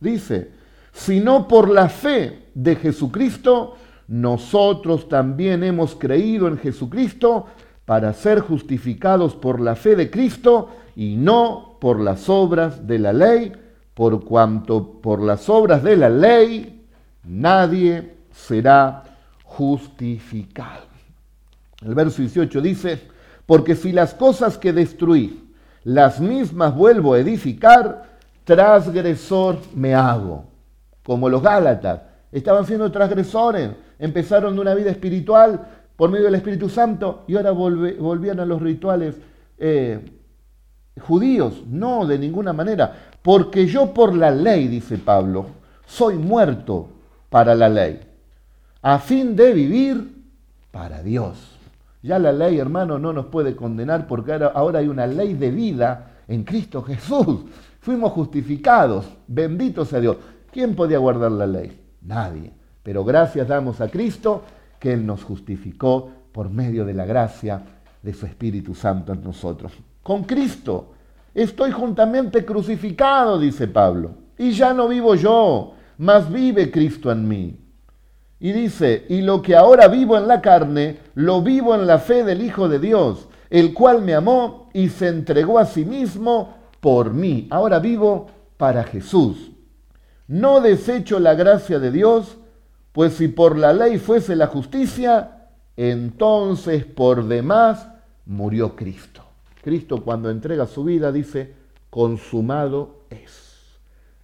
[0.00, 0.50] Dice,
[0.92, 3.76] sino por la fe de Jesucristo,
[4.08, 7.46] nosotros también hemos creído en Jesucristo
[7.84, 13.12] para ser justificados por la fe de Cristo y no por las obras de la
[13.12, 13.52] ley,
[13.94, 16.86] por cuanto por las obras de la ley
[17.24, 19.04] nadie será
[19.44, 20.89] justificado.
[21.82, 23.00] El verso 18 dice,
[23.46, 25.50] porque si las cosas que destruí,
[25.84, 30.44] las mismas vuelvo a edificar, transgresor me hago.
[31.02, 35.66] Como los Gálatas, estaban siendo transgresores, empezaron una vida espiritual
[35.96, 39.16] por medio del Espíritu Santo y ahora volvían a los rituales
[39.58, 40.00] eh,
[41.00, 41.62] judíos.
[41.66, 43.10] No, de ninguna manera.
[43.22, 45.46] Porque yo por la ley, dice Pablo,
[45.86, 46.88] soy muerto
[47.28, 48.00] para la ley,
[48.82, 50.24] a fin de vivir
[50.70, 51.49] para Dios.
[52.02, 56.12] Ya la ley, hermano, no nos puede condenar porque ahora hay una ley de vida
[56.28, 57.40] en Cristo Jesús.
[57.80, 60.16] Fuimos justificados, benditos a Dios.
[60.50, 61.80] ¿Quién podía guardar la ley?
[62.02, 62.52] Nadie.
[62.82, 64.42] Pero gracias damos a Cristo
[64.78, 67.62] que Él nos justificó por medio de la gracia
[68.02, 69.72] de su Espíritu Santo en nosotros.
[70.02, 70.92] Con Cristo
[71.34, 77.59] estoy juntamente crucificado, dice Pablo, y ya no vivo yo, mas vive Cristo en mí.
[78.40, 82.24] Y dice, y lo que ahora vivo en la carne, lo vivo en la fe
[82.24, 87.12] del Hijo de Dios, el cual me amó y se entregó a sí mismo por
[87.12, 87.46] mí.
[87.50, 89.50] Ahora vivo para Jesús.
[90.26, 92.38] No desecho la gracia de Dios,
[92.92, 97.88] pues si por la ley fuese la justicia, entonces por demás
[98.26, 99.22] murió Cristo.
[99.62, 101.54] Cristo cuando entrega su vida dice,
[101.90, 103.78] consumado es.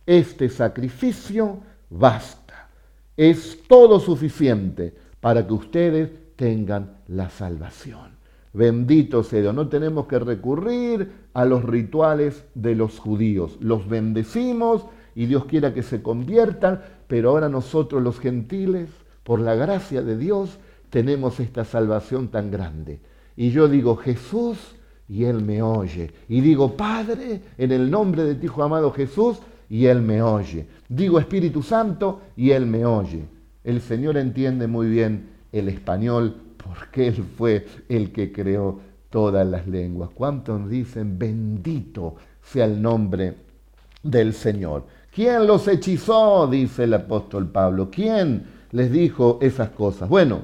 [0.07, 1.59] Este sacrificio
[1.90, 2.46] basta.
[3.16, 8.16] Es todo suficiente para que ustedes tengan la salvación.
[8.52, 9.55] Bendito sea Dios.
[9.55, 13.59] No tenemos que recurrir a los rituales de los judíos.
[13.61, 18.88] Los bendecimos y Dios quiera que se conviertan, pero ahora nosotros los gentiles,
[19.24, 20.59] por la gracia de Dios,
[20.90, 23.00] tenemos esta salvación tan grande.
[23.37, 24.57] Y yo digo Jesús
[25.09, 26.12] y Él me oye.
[26.29, 30.66] Y digo Padre, en el nombre de ti, Hijo amado Jesús, y Él me oye.
[30.88, 33.24] Digo Espíritu Santo y Él me oye.
[33.64, 39.66] El Señor entiende muy bien el español porque Él fue el que creó todas las
[39.66, 40.11] lenguas.
[40.14, 43.35] ¿Cuántos dicen bendito sea el nombre
[44.02, 44.85] del Señor?
[45.12, 46.46] ¿Quién los hechizó?
[46.46, 47.90] dice el apóstol Pablo.
[47.90, 50.09] ¿Quién les dijo esas cosas?
[50.09, 50.42] Bueno,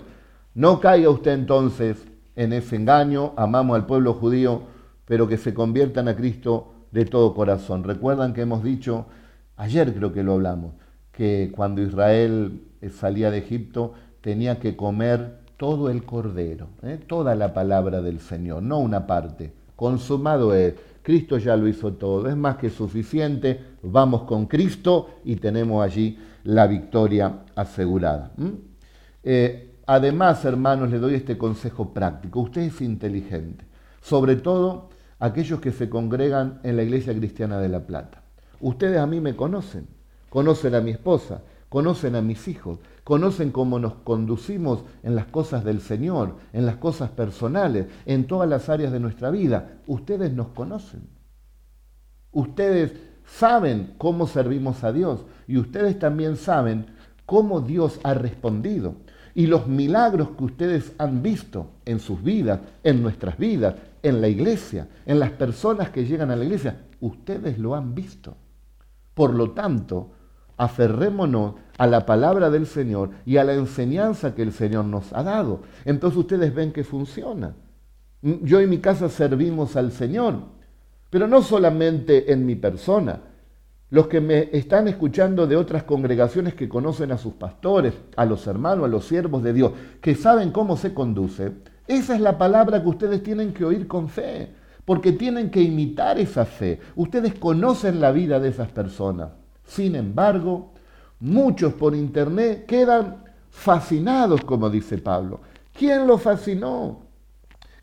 [0.55, 2.05] no caiga usted entonces
[2.37, 4.63] en ese engaño, amamos al pueblo judío,
[5.05, 7.83] pero que se conviertan a Cristo de todo corazón.
[7.83, 9.07] Recuerdan que hemos dicho,
[9.57, 10.75] ayer creo que lo hablamos,
[11.11, 17.01] que cuando Israel eh, salía de Egipto tenía que comer todo el cordero, ¿eh?
[17.07, 19.53] toda la palabra del Señor, no una parte.
[19.75, 20.75] Consumado es.
[21.03, 23.61] Cristo ya lo hizo todo, es más que suficiente.
[23.83, 28.31] Vamos con Cristo y tenemos allí la victoria asegurada.
[29.25, 32.41] Eh, además, hermanos, le doy este consejo práctico.
[32.41, 33.65] Usted es inteligente,
[34.01, 34.91] sobre todo
[35.23, 38.23] aquellos que se congregan en la Iglesia Cristiana de La Plata.
[38.61, 39.87] Ustedes a mí me conocen,
[40.29, 45.63] conocen a mi esposa, conocen a mis hijos, conocen cómo nos conducimos en las cosas
[45.63, 49.79] del Señor, en las cosas personales, en todas las áreas de nuestra vida.
[49.87, 51.09] Ustedes nos conocen.
[52.33, 52.93] Ustedes
[53.25, 56.87] saben cómo servimos a Dios y ustedes también saben
[57.27, 58.97] cómo Dios ha respondido
[59.35, 64.29] y los milagros que ustedes han visto en sus vidas, en nuestras vidas, en la
[64.29, 68.37] iglesia, en las personas que llegan a la iglesia, ustedes lo han visto.
[69.15, 70.13] Por lo tanto,
[70.57, 75.23] aferrémonos a la palabra del Señor y a la enseñanza que el Señor nos ha
[75.23, 75.63] dado.
[75.85, 77.55] Entonces ustedes ven que funciona.
[78.23, 80.37] Yo y mi casa servimos al Señor,
[81.11, 83.21] pero no solamente en mi persona,
[83.91, 88.47] los que me están escuchando de otras congregaciones que conocen a sus pastores, a los
[88.47, 91.53] hermanos, a los siervos de Dios, que saben cómo se conduce,
[91.87, 94.51] esa es la palabra que ustedes tienen que oír con fe,
[94.85, 96.81] porque tienen que imitar esa fe.
[96.97, 99.31] Ustedes conocen la vida de esas personas.
[99.65, 100.73] Sin embargo,
[101.21, 105.41] muchos por internet quedan fascinados, como dice Pablo.
[105.73, 107.07] ¿Quién los fascinó?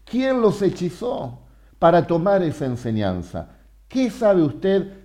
[0.04, 1.40] ¿Quién los hechizó
[1.78, 3.50] para tomar esa enseñanza?
[3.88, 5.00] ¿Qué sabe usted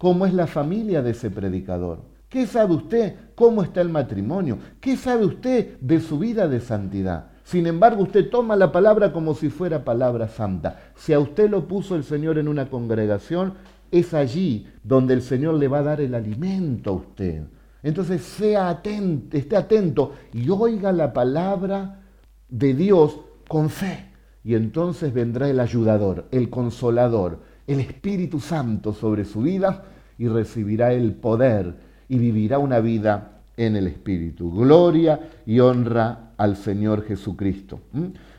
[0.00, 2.00] cómo es la familia de ese predicador.
[2.30, 4.56] ¿Qué sabe usted cómo está el matrimonio?
[4.80, 7.29] ¿Qué sabe usted de su vida de santidad?
[7.50, 10.92] Sin embargo, usted toma la palabra como si fuera palabra santa.
[10.94, 13.54] Si a usted lo puso el Señor en una congregación,
[13.90, 17.42] es allí donde el Señor le va a dar el alimento a usted.
[17.82, 22.02] Entonces, sea atento, esté atento y oiga la palabra
[22.48, 24.12] de Dios con fe.
[24.44, 29.86] Y entonces vendrá el ayudador, el consolador, el Espíritu Santo sobre su vida
[30.18, 31.74] y recibirá el poder
[32.08, 34.50] y vivirá una vida en el Espíritu.
[34.50, 37.80] Gloria y honra al Señor Jesucristo.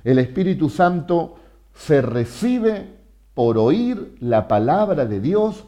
[0.04, 1.36] El Espíritu Santo
[1.76, 2.88] se recibe
[3.36, 5.66] por oír la palabra de Dios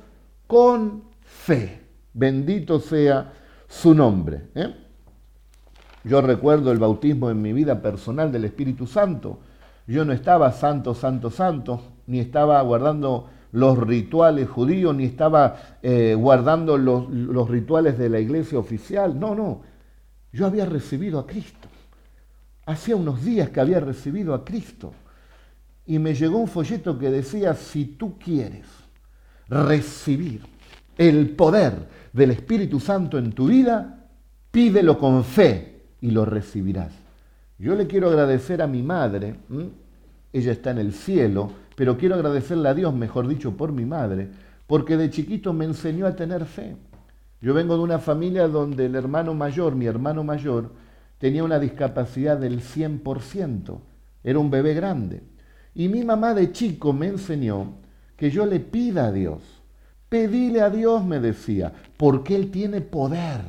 [0.48, 1.82] con fe.
[2.14, 3.32] Bendito sea
[3.68, 4.48] su nombre.
[4.56, 4.74] ¿eh?
[6.04, 9.38] Yo recuerdo el bautismo en mi vida personal del Espíritu Santo.
[9.86, 16.16] Yo no estaba santo, santo, santo, ni estaba guardando los rituales judíos, ni estaba eh,
[16.18, 19.20] guardando los, los rituales de la iglesia oficial.
[19.20, 19.62] No, no.
[20.32, 21.68] Yo había recibido a Cristo.
[22.66, 24.92] Hacía unos días que había recibido a Cristo.
[25.86, 28.66] Y me llegó un folleto que decía, si tú quieres
[29.48, 30.42] recibir
[30.98, 34.08] el poder del Espíritu Santo en tu vida,
[34.50, 36.92] pídelo con fe y lo recibirás.
[37.60, 39.36] Yo le quiero agradecer a mi madre,
[40.32, 44.30] ella está en el cielo, pero quiero agradecerle a Dios, mejor dicho, por mi madre,
[44.68, 46.76] porque de chiquito me enseñó a tener fe.
[47.42, 50.72] Yo vengo de una familia donde el hermano mayor, mi hermano mayor,
[51.18, 53.80] tenía una discapacidad del 100%.
[54.24, 55.24] Era un bebé grande.
[55.76, 57.74] Y mi mamá de chico me enseñó
[58.16, 59.42] que yo le pida a Dios.
[60.08, 63.42] Pedile a Dios, me decía, porque Él tiene poder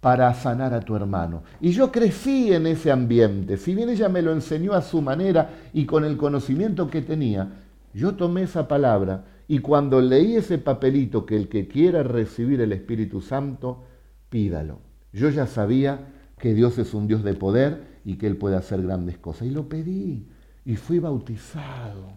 [0.00, 1.42] para sanar a tu hermano.
[1.60, 3.56] Y yo crecí en ese ambiente.
[3.56, 7.48] Si bien ella me lo enseñó a su manera y con el conocimiento que tenía,
[7.94, 12.72] yo tomé esa palabra y cuando leí ese papelito que el que quiera recibir el
[12.72, 13.84] Espíritu Santo,
[14.30, 14.78] pídalo.
[15.12, 18.82] Yo ya sabía que Dios es un Dios de poder y que Él puede hacer
[18.82, 19.48] grandes cosas.
[19.48, 20.26] Y lo pedí
[20.64, 22.14] y fui bautizado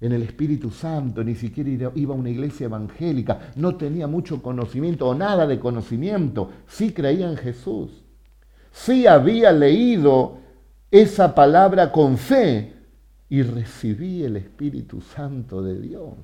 [0.00, 5.08] en el Espíritu Santo, ni siquiera iba a una iglesia evangélica, no tenía mucho conocimiento
[5.08, 8.04] o nada de conocimiento, sí creía en Jesús,
[8.70, 10.38] sí había leído
[10.90, 12.75] esa palabra con fe
[13.28, 16.14] y recibí el Espíritu Santo de Dios.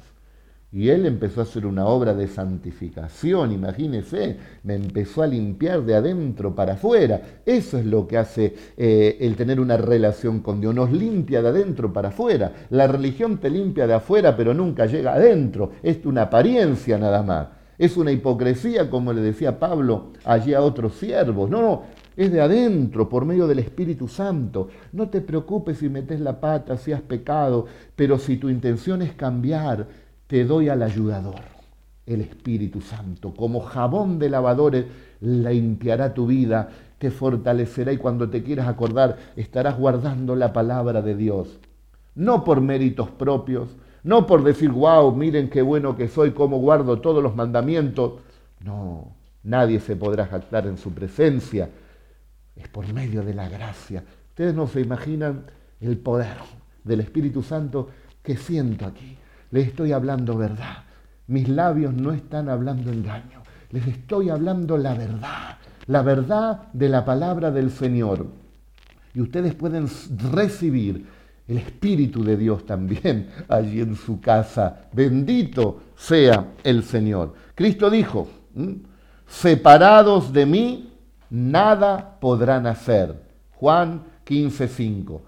[0.75, 5.95] Y él empezó a hacer una obra de santificación, imagínese, me empezó a limpiar de
[5.95, 7.21] adentro para afuera.
[7.45, 11.49] Eso es lo que hace eh, el tener una relación con Dios, nos limpia de
[11.49, 12.53] adentro para afuera.
[12.71, 17.49] La religión te limpia de afuera, pero nunca llega adentro, es una apariencia nada más.
[17.77, 21.51] Es una hipocresía, como le decía Pablo allí a otros siervos.
[21.51, 21.83] No, no,
[22.17, 24.69] es de adentro, por medio del Espíritu Santo.
[24.93, 29.13] No te preocupes si metes la pata, si has pecado, pero si tu intención es
[29.13, 29.87] cambiar,
[30.27, 31.41] te doy al ayudador,
[32.07, 33.35] el Espíritu Santo.
[33.35, 34.87] Como jabón de lavadores
[35.21, 41.17] limpiará tu vida, te fortalecerá y cuando te quieras acordar estarás guardando la palabra de
[41.17, 41.59] Dios.
[42.15, 47.01] No por méritos propios, no por decir, wow, miren qué bueno que soy, cómo guardo
[47.01, 48.15] todos los mandamientos.
[48.65, 51.71] No, nadie se podrá jactar en su presencia.
[52.57, 54.05] Es por medio de la gracia.
[54.31, 55.45] Ustedes no se imaginan
[55.81, 56.37] el poder
[56.85, 57.89] del Espíritu Santo
[58.23, 59.17] que siento aquí.
[59.51, 60.85] Les estoy hablando verdad.
[61.27, 63.43] Mis labios no están hablando engaño.
[63.71, 65.59] Les estoy hablando la verdad.
[65.87, 68.27] La verdad de la palabra del Señor.
[69.15, 69.89] Y ustedes pueden
[70.33, 71.07] recibir
[71.49, 74.89] el Espíritu de Dios también allí en su casa.
[74.93, 77.35] Bendito sea el Señor.
[77.55, 78.29] Cristo dijo,
[79.27, 80.92] separados de mí,
[81.33, 83.15] nada podrán hacer.
[83.53, 85.23] Juan 15:5.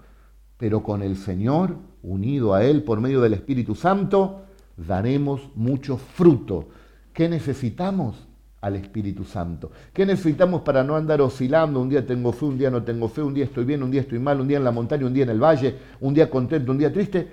[0.57, 4.43] Pero con el Señor unido a Él por medio del Espíritu Santo,
[4.77, 6.69] daremos mucho fruto.
[7.11, 8.27] ¿Qué necesitamos?
[8.61, 9.71] Al Espíritu Santo.
[9.93, 11.79] ¿Qué necesitamos para no andar oscilando?
[11.79, 14.01] Un día tengo fe, un día no tengo fe, un día estoy bien, un día
[14.01, 16.71] estoy mal, un día en la montaña, un día en el valle, un día contento,
[16.71, 17.27] un día triste.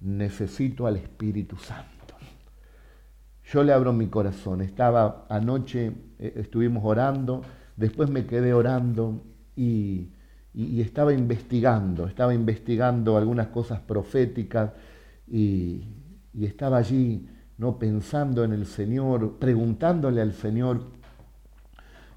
[0.00, 1.98] Necesito al Espíritu Santo.
[3.52, 4.60] Yo le abro mi corazón.
[4.60, 7.42] Estaba anoche, eh, estuvimos orando,
[7.78, 9.22] después me quedé orando
[9.56, 10.10] y
[10.80, 14.72] estaba investigando, estaba investigando algunas cosas proféticas
[15.30, 15.84] y,
[16.40, 20.82] estaba allí no pensando en el Señor, preguntándole al Señor.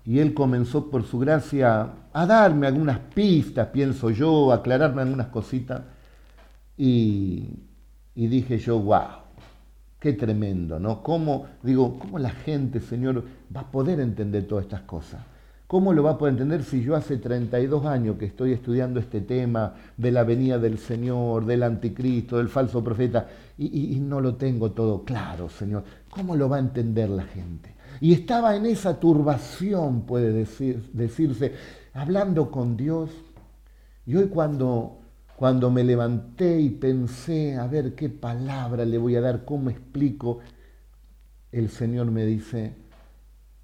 [0.06, 5.28] Y Él comenzó por su gracia a darme algunas pistas, pienso yo, a aclararme algunas
[5.28, 5.82] cositas.
[6.78, 7.50] Y,
[8.14, 9.08] y dije yo, wow,
[10.00, 11.02] qué tremendo, ¿no?
[11.02, 13.24] ¿Cómo, digo, cómo la gente, Señor,
[13.56, 15.22] va a poder entender todas estas cosas?
[15.72, 19.22] ¿Cómo lo va a poder entender si yo hace 32 años que estoy estudiando este
[19.22, 24.74] tema de la venida del Señor, del anticristo, del falso profeta, y, no lo tengo
[24.74, 25.86] todo claro, Señor?
[26.10, 27.74] ¿Cómo lo va a entender la gente?
[28.02, 31.54] Y estaba en esa turbación, puede decirse,
[31.94, 33.10] hablando con Dios.
[34.06, 35.00] Y hoy cuando,
[35.38, 40.40] cuando me levanté y pensé, a ver qué palabra le voy a dar, cómo explico,
[41.50, 42.76] el Señor me dice,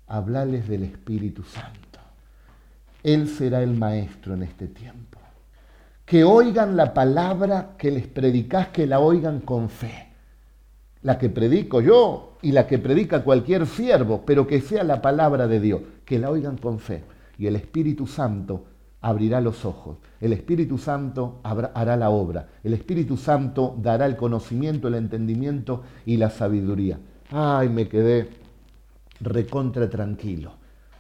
[0.08, 1.87] hablales del Espíritu Santo.
[3.08, 5.18] Él será el maestro en este tiempo.
[6.04, 10.10] Que oigan la palabra que les predicas, que la oigan con fe.
[11.04, 15.48] La que predico yo y la que predica cualquier siervo, pero que sea la palabra
[15.48, 17.06] de Dios, que la oigan con fe.
[17.38, 18.66] Y el Espíritu Santo
[19.00, 20.00] abrirá los ojos.
[20.20, 22.50] El Espíritu Santo hará la obra.
[22.62, 27.00] El Espíritu Santo dará el conocimiento, el entendimiento y la sabiduría.
[27.32, 28.28] Ay, me quedé
[29.22, 30.56] recontra tranquilo,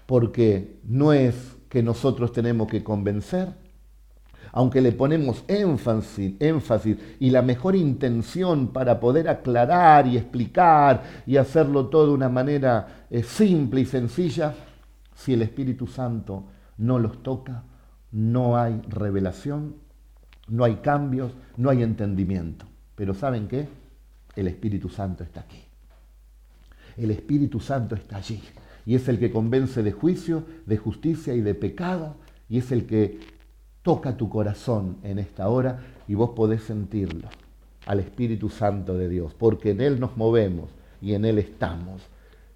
[0.05, 3.53] porque no es que nosotros tenemos que convencer,
[4.51, 11.38] aunque le ponemos énfasis, énfasis y la mejor intención para poder aclarar y explicar y
[11.38, 14.55] hacerlo todo de una manera eh, simple y sencilla,
[15.13, 16.45] si el Espíritu Santo
[16.78, 17.63] no los toca,
[18.11, 19.76] no hay revelación,
[20.47, 22.65] no hay cambios, no hay entendimiento.
[22.95, 23.68] Pero ¿saben qué?
[24.36, 25.63] El Espíritu Santo está aquí.
[26.95, 28.41] El Espíritu Santo está allí
[28.88, 32.15] y es el que convence de juicio, de justicia y de pecado,
[32.47, 33.19] y es el que
[33.81, 37.27] toca tu corazón en esta hora y vos podés sentirlo,
[37.85, 40.69] al Espíritu Santo de Dios, porque en Él nos movemos
[41.01, 42.01] y en Él estamos.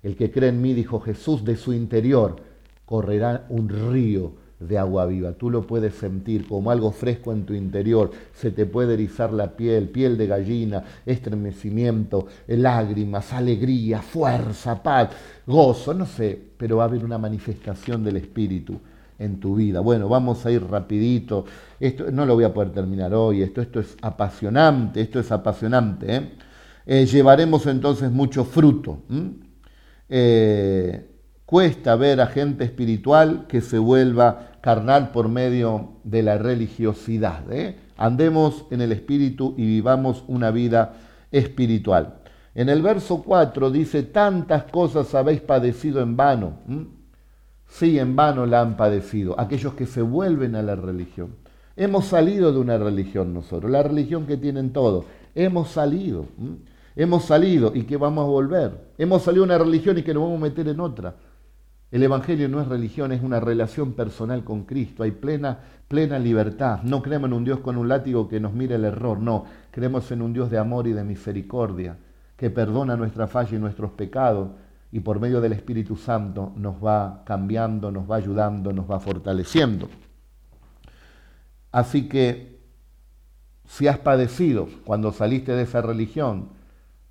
[0.04, 2.38] El que cree en mí, dijo Jesús, de su interior
[2.86, 4.32] correrá un río
[4.68, 5.34] de agua viva.
[5.34, 8.12] Tú lo puedes sentir como algo fresco en tu interior.
[8.34, 15.10] Se te puede erizar la piel, piel de gallina, estremecimiento, lágrimas, alegría, fuerza, paz,
[15.46, 18.80] gozo, no sé, pero va a haber una manifestación del Espíritu
[19.22, 19.80] en tu vida.
[19.82, 21.46] Bueno, vamos a ir rapidito.
[21.80, 23.44] Esto no lo voy a poder terminar hoy.
[23.44, 26.16] Esto, esto es apasionante, esto es apasionante.
[26.16, 26.32] ¿eh?
[26.86, 29.04] Eh, llevaremos entonces mucho fruto.
[30.10, 31.08] Eh,
[31.46, 37.52] cuesta ver a gente espiritual que se vuelva carnal por medio de la religiosidad.
[37.52, 37.78] ¿eh?
[37.98, 40.94] Andemos en el espíritu y vivamos una vida
[41.32, 42.22] espiritual.
[42.54, 46.54] En el verso 4 dice, tantas cosas habéis padecido en vano.
[47.68, 51.36] Sí, en vano la han padecido, aquellos que se vuelven a la religión.
[51.78, 55.06] Hemos salido de una religión nosotros, la religión que tienen todos.
[55.34, 56.26] Hemos salido,
[56.98, 58.92] hemos salido y que vamos a volver.
[58.98, 61.16] Hemos salido de una religión y que nos vamos a meter en otra.
[61.92, 65.04] El Evangelio no es religión, es una relación personal con Cristo.
[65.04, 66.82] Hay plena, plena libertad.
[66.84, 69.44] No creemos en un Dios con un látigo que nos mire el error, no.
[69.72, 71.98] Creemos en un Dios de amor y de misericordia,
[72.38, 74.52] que perdona nuestra falla y nuestros pecados
[74.94, 79.90] y por medio del Espíritu Santo nos va cambiando, nos va ayudando, nos va fortaleciendo.
[81.74, 82.62] Así que
[83.66, 86.50] si has padecido cuando saliste de esa religión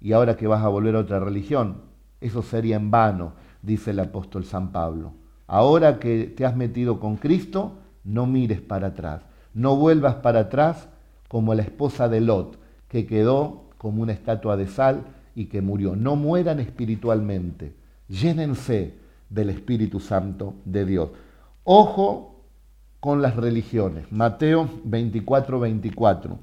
[0.00, 1.82] y ahora que vas a volver a otra religión,
[2.20, 5.12] eso sería en vano dice el apóstol San Pablo.
[5.46, 7.72] Ahora que te has metido con Cristo,
[8.04, 9.22] no mires para atrás.
[9.52, 10.88] No vuelvas para atrás
[11.28, 12.58] como la esposa de Lot,
[12.88, 15.04] que quedó como una estatua de sal
[15.34, 15.96] y que murió.
[15.96, 17.74] No mueran espiritualmente.
[18.08, 18.94] Llénense
[19.28, 21.10] del Espíritu Santo de Dios.
[21.64, 22.44] Ojo
[23.00, 24.10] con las religiones.
[24.10, 26.38] Mateo 24, 24.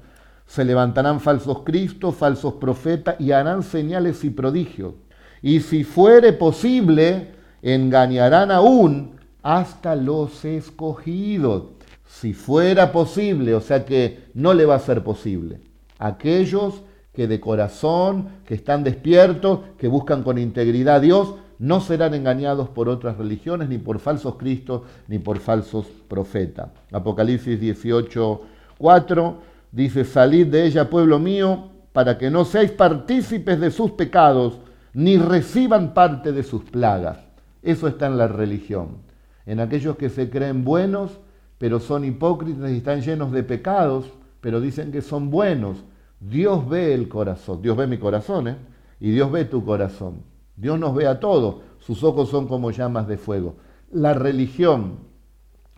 [0.46, 4.94] Se levantarán falsos cristos, falsos profetas y harán señales y prodigios
[5.42, 7.32] y si fuere posible,
[7.62, 11.64] engañarán aún hasta los escogidos.
[12.06, 15.60] Si fuera posible, o sea que no le va a ser posible.
[15.98, 16.82] Aquellos
[17.12, 22.68] que de corazón, que están despiertos, que buscan con integridad a Dios, no serán engañados
[22.68, 26.68] por otras religiones, ni por falsos cristos, ni por falsos profetas.
[26.92, 28.40] Apocalipsis 18,
[28.78, 29.36] 4
[29.72, 34.58] dice, salid de ella, pueblo mío, para que no seáis partícipes de sus pecados,
[34.94, 37.18] ni reciban parte de sus plagas.
[37.62, 38.98] Eso está en la religión.
[39.46, 41.18] En aquellos que se creen buenos,
[41.58, 44.06] pero son hipócritas y están llenos de pecados,
[44.40, 45.84] pero dicen que son buenos.
[46.20, 48.56] Dios ve el corazón, Dios ve mi corazón, ¿eh?
[49.00, 50.22] y Dios ve tu corazón.
[50.56, 53.56] Dios nos ve a todos, sus ojos son como llamas de fuego.
[53.92, 54.98] La religión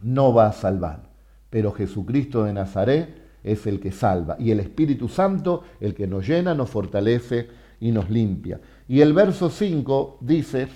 [0.03, 1.11] no va a salvar,
[1.51, 6.27] pero Jesucristo de Nazaret es el que salva, y el Espíritu Santo el que nos
[6.27, 7.49] llena, nos fortalece
[7.81, 8.61] y nos limpia.
[8.87, 10.69] Y el verso 5 dice,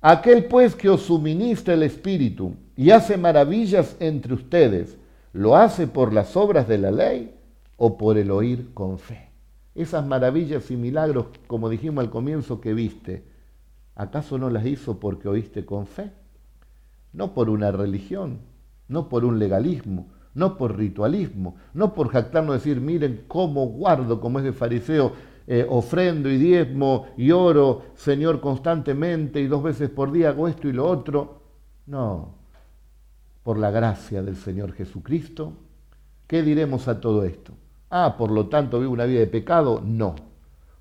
[0.00, 4.98] aquel pues que os suministra el Espíritu y hace maravillas entre ustedes,
[5.32, 7.34] ¿lo hace por las obras de la ley
[7.76, 9.30] o por el oír con fe?
[9.74, 13.24] Esas maravillas y milagros, como dijimos al comienzo que viste,
[13.94, 16.10] ¿acaso no las hizo porque oíste con fe?
[17.12, 18.40] No por una religión,
[18.88, 24.38] no por un legalismo, no por ritualismo, no por jactarnos decir, miren cómo guardo, como
[24.38, 25.12] es de fariseo,
[25.50, 30.68] eh, ofrendo y diezmo y oro, Señor, constantemente y dos veces por día hago esto
[30.68, 31.40] y lo otro.
[31.86, 32.34] No,
[33.42, 35.54] por la gracia del Señor Jesucristo.
[36.26, 37.54] ¿Qué diremos a todo esto?
[37.88, 39.80] Ah, por lo tanto, ¿vivo una vida de pecado?
[39.82, 40.16] No,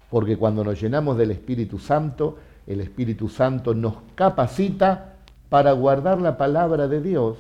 [0.10, 5.16] porque cuando nos llenamos del Espíritu Santo, el Espíritu Santo nos capacita
[5.48, 7.38] para guardar la palabra de Dios,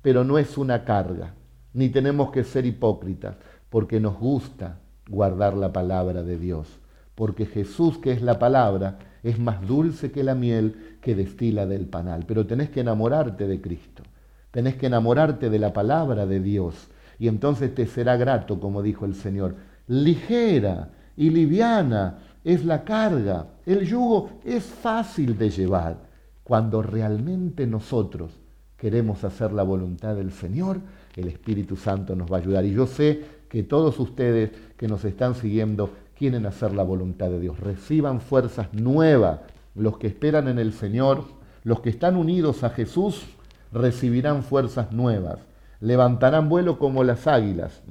[0.00, 1.34] pero no es una carga,
[1.72, 3.34] ni tenemos que ser hipócritas,
[3.68, 4.78] porque nos gusta,
[5.08, 6.68] guardar la palabra de Dios,
[7.14, 11.86] porque Jesús, que es la palabra, es más dulce que la miel que destila del
[11.86, 12.24] panal.
[12.26, 14.02] Pero tenés que enamorarte de Cristo,
[14.50, 16.88] tenés que enamorarte de la palabra de Dios,
[17.18, 19.56] y entonces te será grato, como dijo el Señor.
[19.88, 25.96] Ligera y liviana es la carga, el yugo es fácil de llevar.
[26.44, 28.32] Cuando realmente nosotros
[28.76, 30.80] queremos hacer la voluntad del Señor,
[31.16, 32.64] el Espíritu Santo nos va a ayudar.
[32.64, 37.40] Y yo sé que todos ustedes que nos están siguiendo quieren hacer la voluntad de
[37.40, 37.60] Dios.
[37.60, 39.40] Reciban fuerzas nuevas.
[39.74, 41.24] Los que esperan en el Señor,
[41.64, 43.26] los que están unidos a Jesús,
[43.72, 45.38] recibirán fuerzas nuevas.
[45.80, 47.82] Levantarán vuelo como las águilas.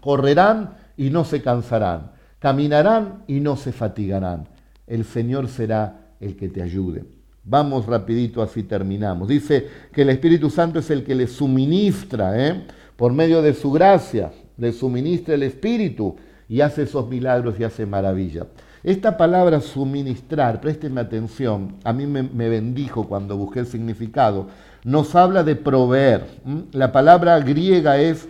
[0.00, 2.12] Correrán y no se cansarán.
[2.38, 4.48] Caminarán y no se fatigarán.
[4.86, 7.04] El Señor será el que te ayude.
[7.44, 9.28] Vamos rapidito, así terminamos.
[9.28, 12.66] Dice que el Espíritu Santo es el que le suministra, ¿eh?
[12.96, 16.16] por medio de su gracia, le suministra el Espíritu
[16.48, 18.46] y hace esos milagros y hace maravillas.
[18.82, 24.48] Esta palabra suministrar, présteme atención, a mí me, bendijo cuando busqué el significado,
[24.84, 26.26] nos habla de proveer.
[26.72, 28.28] La palabra griega es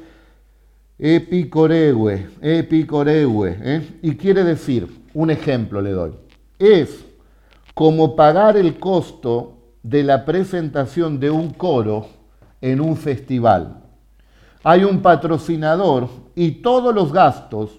[0.97, 3.99] epicoreue, epicoreue, ¿eh?
[4.01, 6.13] y quiere decir, un ejemplo le doy,
[6.61, 7.05] es
[7.75, 12.07] como pagar el costo de la presentación de un coro
[12.61, 13.84] en un festival.
[14.65, 17.79] Hay un patrocinador y todos los gastos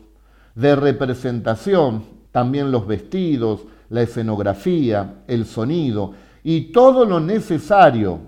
[0.54, 6.14] de representación, también los vestidos, la escenografía, el sonido
[6.44, 8.20] y todo lo necesario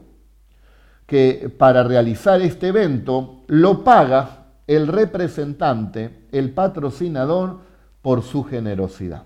[1.06, 7.60] que para realizar este evento lo paga el representante, el patrocinador,
[8.02, 9.24] por su generosidad.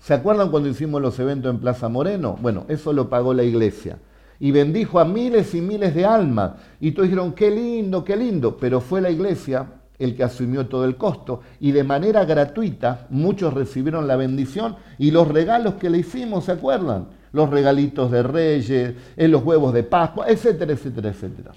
[0.00, 2.36] ¿Se acuerdan cuando hicimos los eventos en Plaza Moreno?
[2.40, 3.98] Bueno, eso lo pagó la iglesia.
[4.40, 6.52] Y bendijo a miles y miles de almas.
[6.80, 8.56] Y todos dijeron, qué lindo, qué lindo.
[8.56, 9.66] Pero fue la iglesia
[9.98, 11.40] el que asumió todo el costo.
[11.60, 16.52] Y de manera gratuita muchos recibieron la bendición y los regalos que le hicimos, ¿se
[16.52, 17.08] acuerdan?
[17.32, 21.52] Los regalitos de reyes, en los huevos de Pascua, etcétera, etcétera, etcétera.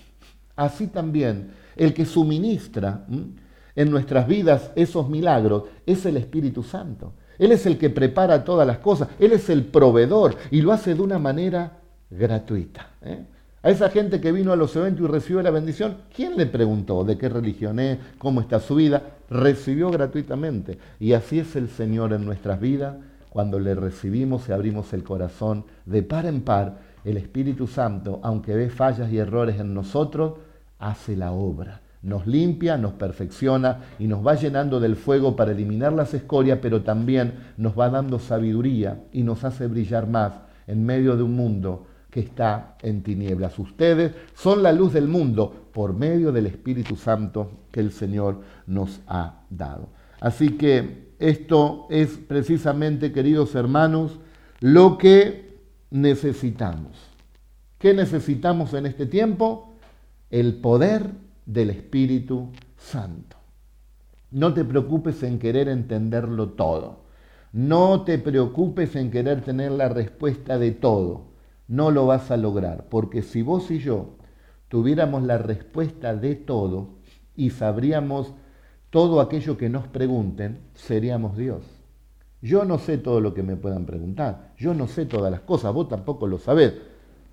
[0.56, 3.06] Así también, el que suministra
[3.76, 7.14] en nuestras vidas esos milagros es el Espíritu Santo.
[7.40, 10.94] Él es el que prepara todas las cosas, Él es el proveedor y lo hace
[10.94, 11.81] de una manera
[12.12, 12.88] gratuita.
[13.02, 13.26] ¿eh?
[13.64, 17.04] A esa gente que vino a los eventos y recibió la bendición, ¿quién le preguntó
[17.04, 19.04] de qué religión es, cómo está su vida?
[19.30, 20.80] Recibió gratuitamente.
[21.00, 22.96] Y así es el Señor en nuestras vidas,
[23.30, 28.56] cuando le recibimos y abrimos el corazón de par en par, el Espíritu Santo, aunque
[28.56, 30.34] ve fallas y errores en nosotros,
[30.80, 31.82] hace la obra.
[32.02, 36.82] Nos limpia, nos perfecciona y nos va llenando del fuego para eliminar las escorias, pero
[36.82, 40.34] también nos va dando sabiduría y nos hace brillar más
[40.66, 43.58] en medio de un mundo que está en tinieblas.
[43.58, 49.00] Ustedes son la luz del mundo por medio del Espíritu Santo que el Señor nos
[49.08, 49.90] ha dado.
[50.20, 54.20] Así que esto es precisamente, queridos hermanos,
[54.60, 55.58] lo que
[55.90, 56.92] necesitamos.
[57.80, 59.74] ¿Qué necesitamos en este tiempo?
[60.30, 61.12] El poder
[61.46, 63.38] del Espíritu Santo.
[64.32, 67.02] No te preocupes en querer entenderlo todo.
[67.54, 71.31] No te preocupes en querer tener la respuesta de todo
[71.72, 74.18] no lo vas a lograr, porque si vos y yo
[74.68, 76.96] tuviéramos la respuesta de todo
[77.34, 78.34] y sabríamos
[78.90, 81.64] todo aquello que nos pregunten, seríamos Dios.
[82.42, 85.74] Yo no sé todo lo que me puedan preguntar, yo no sé todas las cosas,
[85.74, 86.74] vos tampoco lo sabés,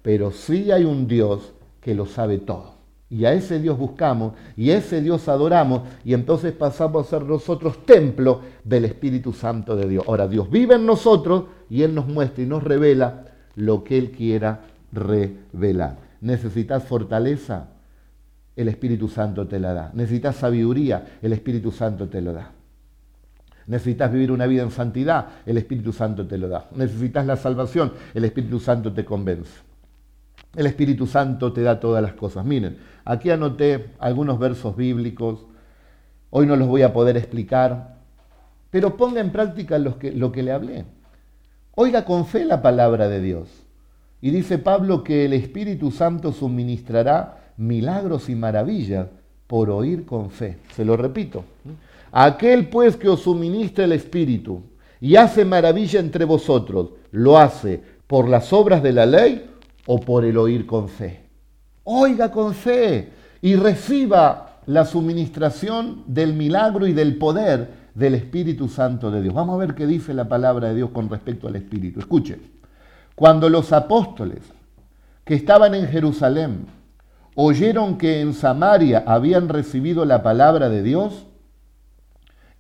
[0.02, 2.78] pero sí hay un Dios que lo sabe todo.
[3.10, 7.22] Y a ese Dios buscamos y a ese Dios adoramos y entonces pasamos a ser
[7.24, 10.04] nosotros templo del Espíritu Santo de Dios.
[10.06, 13.24] Ahora Dios vive en nosotros y Él nos muestra y nos revela
[13.58, 14.60] lo que Él quiera
[14.92, 15.98] revelar.
[16.20, 17.68] ¿Necesitas fortaleza?
[18.54, 19.90] El Espíritu Santo te la da.
[19.94, 21.18] ¿Necesitas sabiduría?
[21.22, 22.52] El Espíritu Santo te lo da.
[23.66, 25.26] ¿Necesitas vivir una vida en santidad?
[25.44, 26.68] El Espíritu Santo te lo da.
[26.74, 27.92] ¿Necesitas la salvación?
[28.14, 29.60] El Espíritu Santo te convence.
[30.56, 32.44] El Espíritu Santo te da todas las cosas.
[32.44, 35.46] Miren, aquí anoté algunos versos bíblicos.
[36.30, 37.96] Hoy no los voy a poder explicar,
[38.70, 40.97] pero ponga en práctica que, lo que le hablé.
[41.80, 43.46] Oiga con fe la palabra de Dios.
[44.20, 49.06] Y dice Pablo que el Espíritu Santo suministrará milagros y maravillas
[49.46, 50.58] por oír con fe.
[50.74, 51.44] Se lo repito.
[52.10, 54.60] Aquel pues que os suministra el Espíritu
[55.00, 59.48] y hace maravilla entre vosotros, ¿lo hace por las obras de la ley
[59.86, 61.20] o por el oír con fe?
[61.84, 63.10] Oiga con fe
[63.40, 69.34] y reciba la suministración del milagro y del poder del Espíritu Santo de Dios.
[69.34, 71.98] Vamos a ver qué dice la palabra de Dios con respecto al Espíritu.
[71.98, 72.40] Escuchen,
[73.16, 74.38] cuando los apóstoles
[75.24, 76.66] que estaban en Jerusalén
[77.34, 81.26] oyeron que en Samaria habían recibido la palabra de Dios,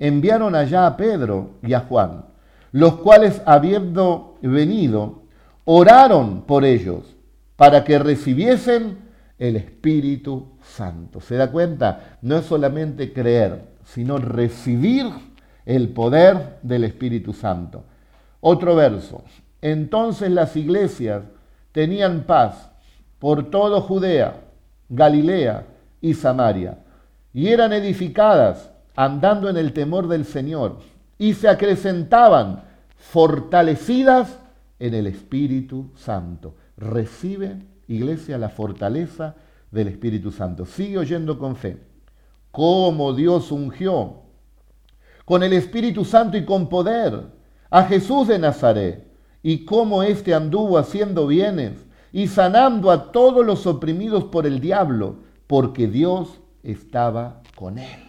[0.00, 2.24] enviaron allá a Pedro y a Juan,
[2.72, 5.22] los cuales habiendo venido,
[5.64, 7.14] oraron por ellos
[7.54, 8.98] para que recibiesen
[9.38, 11.20] el Espíritu Santo.
[11.20, 12.18] ¿Se da cuenta?
[12.22, 15.27] No es solamente creer, sino recibir
[15.68, 17.84] el poder del Espíritu Santo.
[18.40, 19.22] Otro verso.
[19.60, 21.24] Entonces las iglesias
[21.72, 22.70] tenían paz
[23.18, 24.40] por todo Judea,
[24.88, 25.66] Galilea
[26.00, 26.78] y Samaria,
[27.34, 30.78] y eran edificadas andando en el temor del Señor,
[31.18, 32.62] y se acrecentaban
[32.96, 34.38] fortalecidas
[34.78, 36.54] en el Espíritu Santo.
[36.78, 37.58] Recibe,
[37.88, 39.34] iglesia, la fortaleza
[39.70, 40.64] del Espíritu Santo.
[40.64, 41.76] Sigue oyendo con fe
[42.52, 44.27] cómo Dios ungió
[45.28, 47.26] con el Espíritu Santo y con poder
[47.68, 49.06] a Jesús de Nazaret
[49.42, 51.74] y cómo éste anduvo haciendo bienes
[52.12, 55.16] y sanando a todos los oprimidos por el diablo,
[55.46, 58.00] porque Dios estaba con él.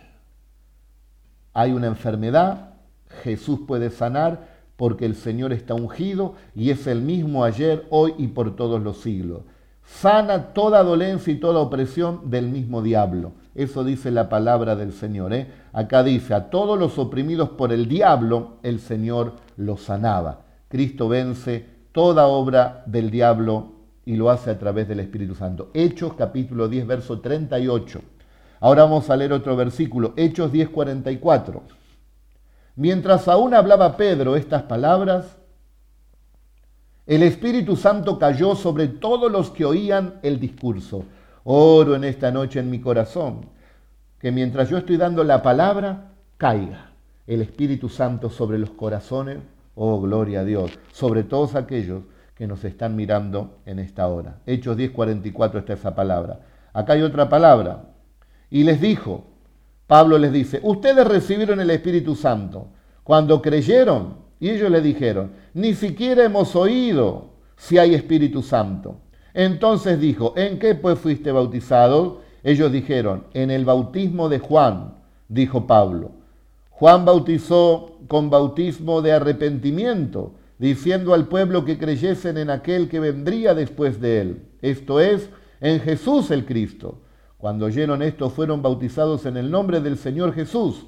[1.51, 2.76] Hay una enfermedad,
[3.22, 4.47] Jesús puede sanar
[4.78, 9.01] porque el Señor está ungido y es el mismo ayer, hoy y por todos los
[9.01, 9.41] siglos.
[9.84, 13.34] Sana toda dolencia y toda opresión del mismo diablo.
[13.55, 15.34] Eso dice la palabra del Señor.
[15.34, 15.47] ¿eh?
[15.72, 20.41] Acá dice, a todos los oprimidos por el diablo, el Señor los sanaba.
[20.67, 23.74] Cristo vence toda obra del diablo
[24.05, 25.70] y lo hace a través del Espíritu Santo.
[25.74, 28.01] Hechos capítulo 10, verso 38.
[28.61, 31.61] Ahora vamos a leer otro versículo, Hechos 10, 44.
[32.76, 35.38] Mientras aún hablaba Pedro estas palabras,
[37.05, 41.05] el Espíritu Santo cayó sobre todos los que oían el discurso.
[41.43, 43.47] Oro en esta noche en mi corazón,
[44.20, 46.91] que mientras yo estoy dando la palabra, caiga
[47.26, 49.38] el Espíritu Santo sobre los corazones,
[49.76, 52.03] oh gloria a Dios, sobre todos aquellos
[52.36, 54.39] que nos están mirando en esta hora.
[54.45, 56.39] Hechos 10:44 está esa palabra.
[56.74, 57.86] Acá hay otra palabra.
[58.49, 59.26] Y les dijo,
[59.88, 62.70] Pablo les dice, ustedes recibieron el Espíritu Santo
[63.03, 64.30] cuando creyeron.
[64.39, 69.01] Y ellos le dijeron, ni siquiera hemos oído si hay Espíritu Santo.
[69.34, 72.22] Entonces dijo, ¿en qué pues fuiste bautizado?
[72.43, 74.95] Ellos dijeron, en el bautismo de Juan,
[75.27, 76.11] dijo Pablo.
[76.69, 83.53] Juan bautizó con bautismo de arrepentimiento, diciendo al pueblo que creyesen en aquel que vendría
[83.53, 85.29] después de él, esto es,
[85.61, 86.99] en Jesús el Cristo.
[87.37, 90.85] Cuando oyeron esto fueron bautizados en el nombre del Señor Jesús.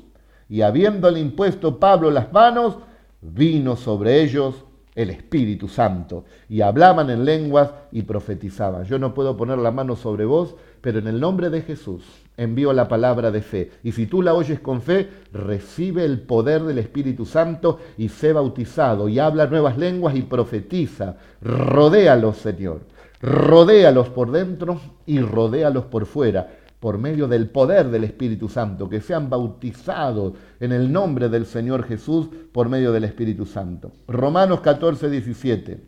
[0.50, 2.78] Y habiéndole impuesto Pablo las manos,
[3.22, 4.66] vino sobre ellos
[4.96, 6.26] el Espíritu Santo.
[6.50, 8.86] Y hablaban en lenguas y profetizaban.
[8.86, 12.04] Yo no puedo poner la mano sobre vos, pero en el nombre de Jesús
[12.38, 13.72] envío la palabra de fe.
[13.84, 18.34] Y si tú la oyes con fe, recibe el poder del Espíritu Santo y sé
[18.34, 21.18] bautizado y habla nuevas lenguas y profetiza.
[21.42, 22.82] Rodéalos, Señor.
[23.22, 26.50] Rodéalos por dentro y rodéalos por fuera,
[26.82, 31.84] por medio del poder del Espíritu Santo, que sean bautizados en el nombre del Señor
[31.84, 33.92] Jesús por medio del Espíritu Santo.
[34.08, 35.80] Romanos 14, 17.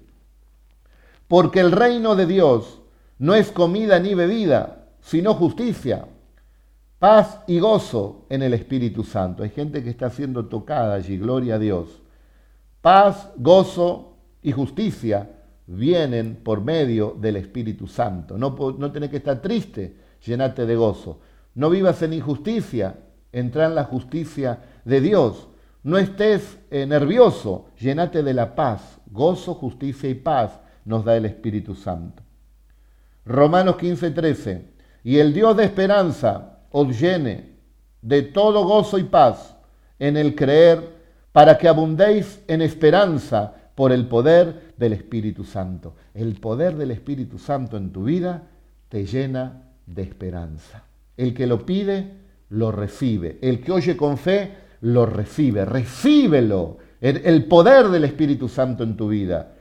[1.27, 2.79] Porque el reino de Dios
[3.17, 6.05] no es comida ni bebida, sino justicia,
[6.99, 9.41] paz y gozo en el Espíritu Santo.
[9.41, 12.03] Hay gente que está siendo tocada allí, gloria a Dios.
[12.81, 15.27] Paz, gozo y justicia
[15.65, 18.37] vienen por medio del Espíritu Santo.
[18.37, 21.19] No, no tenés que estar triste, llenate de gozo.
[21.55, 22.95] No vivas en injusticia,
[23.31, 25.47] entra en la justicia de Dios.
[25.83, 28.99] No estés eh, nervioso, llenate de la paz.
[29.07, 32.23] Gozo, justicia y paz nos da el Espíritu Santo.
[33.25, 34.73] Romanos 15, 13.
[35.03, 37.53] Y el Dios de esperanza os llene
[38.01, 39.55] de todo gozo y paz
[39.99, 41.01] en el creer,
[41.31, 45.95] para que abundéis en esperanza por el poder del Espíritu Santo.
[46.13, 48.43] El poder del Espíritu Santo en tu vida
[48.89, 50.83] te llena de esperanza.
[51.17, 52.11] El que lo pide,
[52.49, 53.39] lo recibe.
[53.41, 55.65] El que oye con fe, lo recibe.
[55.65, 56.77] Recíbelo.
[57.01, 59.53] El, poder del Espíritu Santo en tu vida.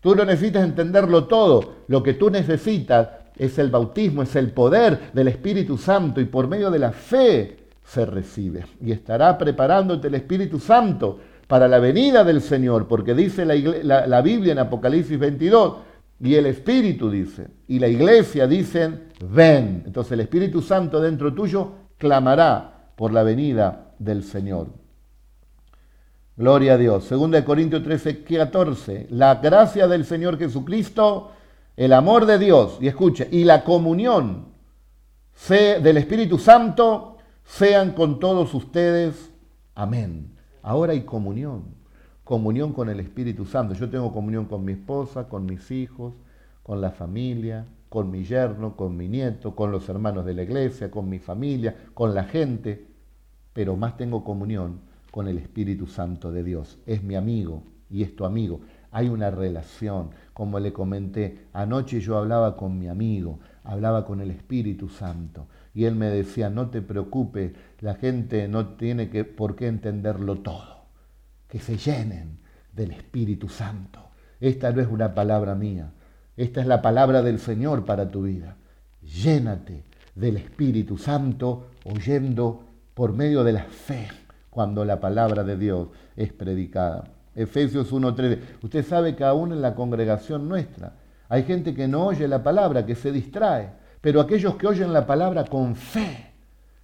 [0.00, 1.76] Tú no necesitas entenderlo todo.
[1.86, 6.48] Lo que tú necesitas es el bautismo, es el poder del Espíritu Santo y por
[6.48, 8.64] medio de la fe se recibe.
[8.84, 14.52] Y estará preparándote el Espíritu Santo para la venida del Señor, porque dice la, Biblia
[14.52, 15.76] en Apocalipsis 22,
[16.20, 19.82] y el Espíritu dice, y la iglesia dicen, ven.
[19.86, 24.68] Entonces el Espíritu Santo dentro tuyo clamará por la venida del Señor.
[26.36, 27.08] Gloria a Dios.
[27.08, 29.08] 2 Corintios 13, 14.
[29.10, 31.32] La gracia del Señor Jesucristo,
[31.76, 34.46] el amor de Dios, y escuche, y la comunión
[35.48, 39.32] del Espíritu Santo sean con todos ustedes.
[39.74, 40.36] Amén.
[40.62, 41.64] Ahora hay comunión,
[42.24, 43.74] comunión con el Espíritu Santo.
[43.74, 46.14] Yo tengo comunión con mi esposa, con mis hijos,
[46.62, 50.90] con la familia, con mi yerno, con mi nieto, con los hermanos de la iglesia,
[50.90, 52.86] con mi familia, con la gente,
[53.52, 54.80] pero más tengo comunión
[55.10, 56.78] con el Espíritu Santo de Dios.
[56.86, 58.60] Es mi amigo y es tu amigo.
[58.90, 64.30] Hay una relación, como le comenté, anoche yo hablaba con mi amigo, hablaba con el
[64.30, 69.56] Espíritu Santo y él me decía, no te preocupes, la gente no tiene que, por
[69.56, 70.86] qué entenderlo todo,
[71.48, 72.38] que se llenen
[72.72, 74.00] del Espíritu Santo.
[74.40, 75.92] Esta no es una palabra mía,
[76.38, 78.56] esta es la palabra del Señor para tu vida.
[79.02, 79.82] Llénate
[80.14, 82.64] del Espíritu Santo oyendo
[82.94, 84.06] por medio de la fe
[84.48, 87.10] cuando la palabra de Dios es predicada.
[87.34, 88.38] Efesios 1.3.
[88.62, 90.94] Usted sabe que aún en la congregación nuestra
[91.28, 93.70] hay gente que no oye la palabra, que se distrae.
[94.00, 96.34] Pero aquellos que oyen la palabra con fe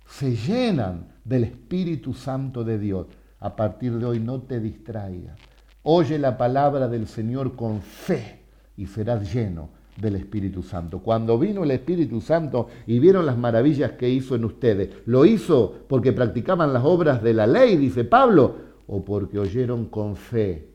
[0.04, 3.06] se llenan del Espíritu Santo de Dios.
[3.38, 5.38] A partir de hoy no te distraigas.
[5.84, 8.43] Oye la palabra del Señor con fe
[8.76, 11.00] y serás lleno del Espíritu Santo.
[11.00, 15.84] Cuando vino el Espíritu Santo y vieron las maravillas que hizo en ustedes, lo hizo
[15.88, 18.56] porque practicaban las obras de la ley, dice Pablo,
[18.86, 20.74] o porque oyeron con fe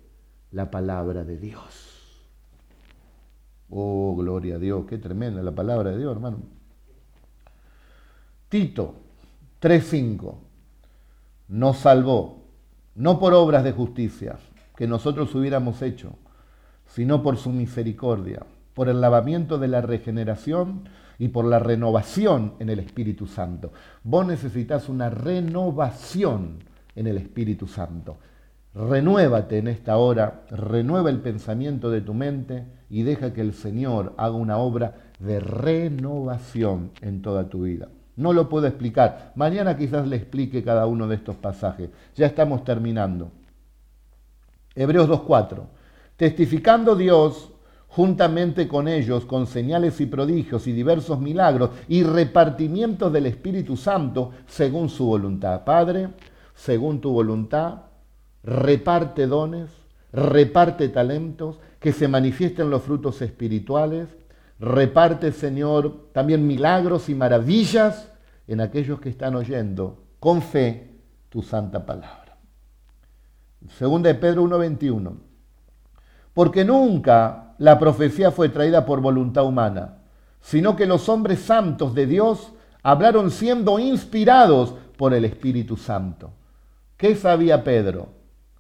[0.52, 1.90] la palabra de Dios.
[3.70, 6.40] Oh, gloria a Dios, qué tremenda la palabra de Dios, hermano.
[8.48, 8.96] Tito
[9.62, 10.36] 3.5
[11.50, 12.46] nos salvó,
[12.96, 14.40] no por obras de justicia
[14.76, 16.16] que nosotros hubiéramos hecho,
[16.90, 22.70] sino por su misericordia, por el lavamiento de la regeneración y por la renovación en
[22.70, 23.72] el Espíritu Santo.
[24.04, 26.60] Vos necesitas una renovación
[26.96, 28.18] en el Espíritu Santo.
[28.74, 34.14] Renuévate en esta hora, renueva el pensamiento de tu mente y deja que el Señor
[34.18, 37.90] haga una obra de renovación en toda tu vida.
[38.16, 39.32] No lo puedo explicar.
[39.36, 41.90] Mañana quizás le explique cada uno de estos pasajes.
[42.16, 43.32] Ya estamos terminando.
[44.76, 45.79] Hebreos 2.4.
[46.20, 47.50] Testificando Dios
[47.88, 54.32] juntamente con ellos, con señales y prodigios y diversos milagros y repartimientos del Espíritu Santo
[54.46, 55.64] según su voluntad.
[55.64, 56.10] Padre,
[56.54, 57.84] según tu voluntad,
[58.44, 59.70] reparte dones,
[60.12, 64.10] reparte talentos, que se manifiesten los frutos espirituales,
[64.60, 68.12] reparte, Señor, también milagros y maravillas
[68.46, 70.98] en aquellos que están oyendo con fe
[71.30, 72.36] tu santa palabra.
[73.70, 75.29] Segunda de Pedro 1.21.
[76.40, 79.96] Porque nunca la profecía fue traída por voluntad humana,
[80.40, 86.32] sino que los hombres santos de Dios hablaron siendo inspirados por el Espíritu Santo.
[86.96, 88.14] ¿Qué sabía Pedro?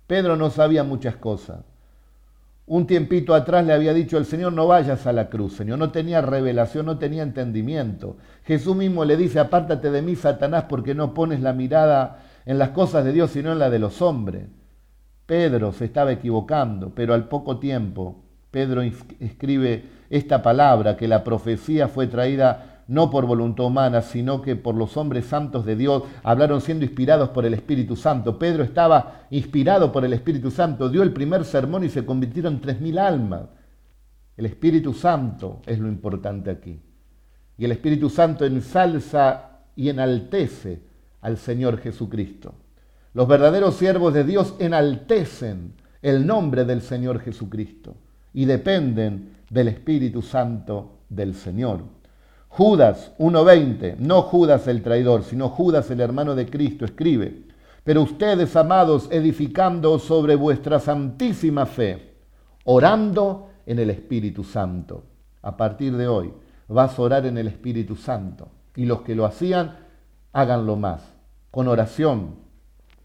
[0.08, 1.60] Pedro no sabía muchas cosas.
[2.68, 5.80] Un tiempito atrás le había dicho el Señor, no vayas a la cruz, Señor.
[5.80, 8.18] No tenía revelación, no tenía entendimiento.
[8.44, 12.72] Jesús mismo le dice, apártate de mí, Satanás, porque no pones la mirada en las
[12.72, 14.50] cosas de Dios, sino en la de los hombres.
[15.30, 21.88] Pedro se estaba equivocando, pero al poco tiempo Pedro escribe esta palabra, que la profecía
[21.88, 26.62] fue traída no por voluntad humana, sino que por los hombres santos de Dios, hablaron
[26.62, 28.40] siendo inspirados por el Espíritu Santo.
[28.40, 32.82] Pedro estaba inspirado por el Espíritu Santo, dio el primer sermón y se convirtieron tres
[32.82, 33.50] mil almas.
[34.36, 36.82] El Espíritu Santo es lo importante aquí.
[37.56, 40.82] Y el Espíritu Santo ensalza y enaltece
[41.22, 42.56] al Señor Jesucristo.
[43.14, 47.96] Los verdaderos siervos de Dios enaltecen el nombre del Señor Jesucristo
[48.34, 51.82] y dependen del Espíritu Santo del Señor.
[52.50, 57.44] Judas 1.20, no Judas el traidor, sino Judas el hermano de Cristo, escribe,
[57.84, 62.14] pero ustedes, amados, edificando sobre vuestra santísima fe,
[62.66, 65.04] orando en el Espíritu Santo.
[65.42, 66.34] A partir de hoy
[66.68, 68.50] vas a orar en el Espíritu Santo.
[68.76, 69.78] Y los que lo hacían,
[70.34, 71.02] háganlo más,
[71.52, 72.36] con oración,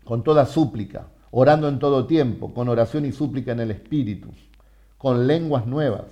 [0.04, 4.28] con toda súplica, orando en todo tiempo, con oración y súplica en el Espíritu,
[4.98, 6.06] con lenguas nuevas,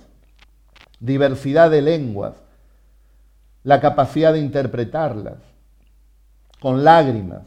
[0.99, 2.33] diversidad de lenguas,
[3.63, 5.37] la capacidad de interpretarlas,
[6.59, 7.43] con lágrimas,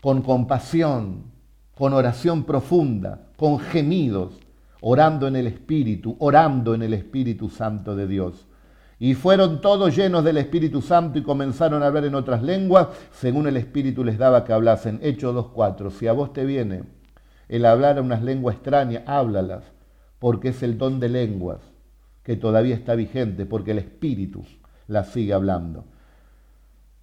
[0.00, 1.24] con compasión,
[1.76, 4.34] con oración profunda, con gemidos,
[4.80, 8.46] orando en el Espíritu, orando en el Espíritu Santo de Dios.
[9.02, 13.48] Y fueron todos llenos del Espíritu Santo y comenzaron a hablar en otras lenguas, según
[13.48, 15.00] el Espíritu les daba que hablasen.
[15.02, 15.90] Hechos 2.4.
[15.90, 16.84] Si a vos te viene
[17.48, 19.64] el hablar en unas lenguas extrañas, háblalas,
[20.20, 21.58] porque es el don de lenguas
[22.22, 24.44] que todavía está vigente, porque el Espíritu
[24.86, 25.84] la sigue hablando.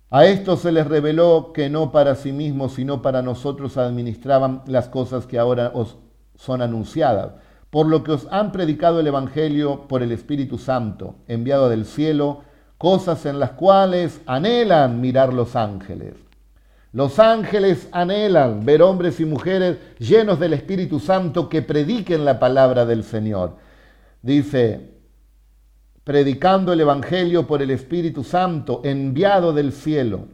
[0.09, 4.87] A esto se les reveló que no para sí mismos, sino para nosotros administraban las
[4.87, 5.97] cosas que ahora os
[6.37, 7.33] son anunciadas,
[7.69, 12.43] por lo que os han predicado el Evangelio por el Espíritu Santo, enviado del cielo,
[12.77, 16.15] cosas en las cuales anhelan mirar los ángeles.
[16.91, 22.85] Los ángeles anhelan ver hombres y mujeres llenos del Espíritu Santo que prediquen la palabra
[22.85, 23.57] del Señor.
[24.23, 24.95] Dice,
[26.03, 30.25] predicando el Evangelio por el Espíritu Santo enviado del cielo,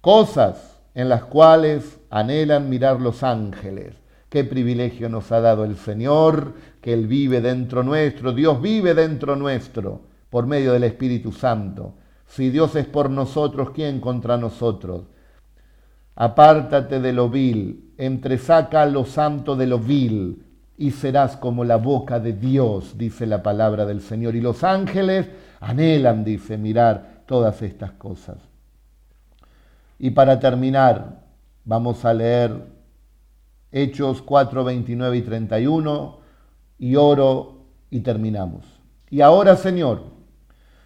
[0.00, 4.01] cosas en las cuales anhelan mirar los ángeles.
[4.32, 9.36] Qué privilegio nos ha dado el Señor, que Él vive dentro nuestro, Dios vive dentro
[9.36, 11.96] nuestro por medio del Espíritu Santo.
[12.24, 15.02] Si Dios es por nosotros, ¿quién contra nosotros?
[16.14, 20.42] Apártate de lo vil, entresaca lo santo de lo vil,
[20.78, 24.34] y serás como la boca de Dios, dice la palabra del Señor.
[24.34, 25.28] Y los ángeles
[25.60, 28.38] anhelan, dice, mirar todas estas cosas.
[29.98, 31.20] Y para terminar,
[31.66, 32.80] vamos a leer
[33.72, 36.18] Hechos 4, 29 y 31
[36.78, 38.64] y oro y terminamos.
[39.10, 40.02] Y ahora, Señor,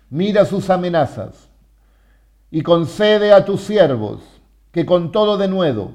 [0.09, 1.51] mira sus amenazas
[2.51, 4.23] y concede a tus siervos
[4.71, 5.91] que con todo denuedo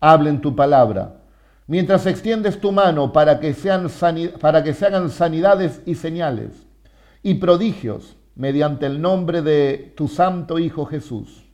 [0.00, 1.18] hablen tu palabra
[1.68, 3.88] mientras extiendes tu mano para que, sean
[4.40, 6.66] para que se hagan sanidades y señales
[7.22, 11.44] y prodigios mediante el nombre de tu santo Hijo Jesús.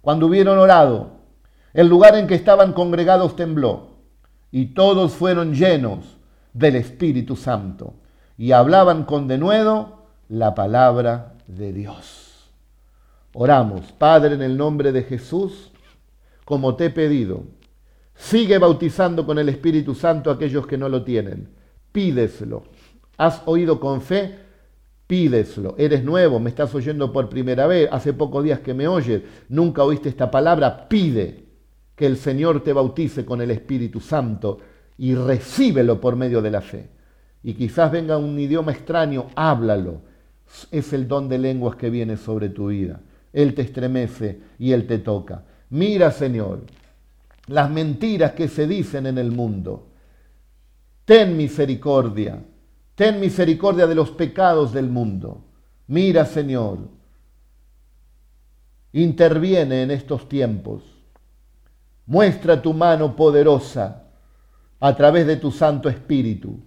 [0.00, 1.18] Cuando hubieron orado,
[1.74, 3.89] el lugar en que estaban congregados tembló,
[4.52, 6.16] y todos fueron llenos
[6.52, 7.94] del Espíritu Santo
[8.36, 12.50] y hablaban con denuedo la palabra de Dios.
[13.32, 15.70] Oramos, Padre, en el nombre de Jesús,
[16.44, 17.44] como te he pedido,
[18.14, 21.50] sigue bautizando con el Espíritu Santo a aquellos que no lo tienen.
[21.92, 22.64] Pídeselo.
[23.16, 24.38] ¿Has oído con fe?
[25.06, 25.74] Pídeselo.
[25.78, 29.84] Eres nuevo, me estás oyendo por primera vez, hace pocos días que me oyes, nunca
[29.84, 31.49] oíste esta palabra, pide
[32.00, 34.58] que el Señor te bautice con el Espíritu Santo
[34.96, 36.88] y recíbelo por medio de la fe.
[37.42, 40.00] Y quizás venga un idioma extraño, háblalo.
[40.70, 43.02] Es el don de lenguas que viene sobre tu vida.
[43.34, 45.44] Él te estremece y Él te toca.
[45.68, 46.62] Mira, Señor,
[47.48, 49.88] las mentiras que se dicen en el mundo.
[51.04, 52.42] Ten misericordia.
[52.94, 55.44] Ten misericordia de los pecados del mundo.
[55.88, 56.78] Mira, Señor,
[58.90, 60.89] interviene en estos tiempos
[62.10, 64.02] Muestra tu mano poderosa
[64.80, 66.58] a través de tu Santo Espíritu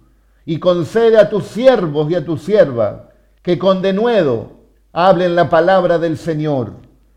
[0.46, 3.02] y concede a tus siervos y a tus siervas
[3.42, 4.52] que con denuedo
[4.90, 6.72] hablen la palabra del Señor,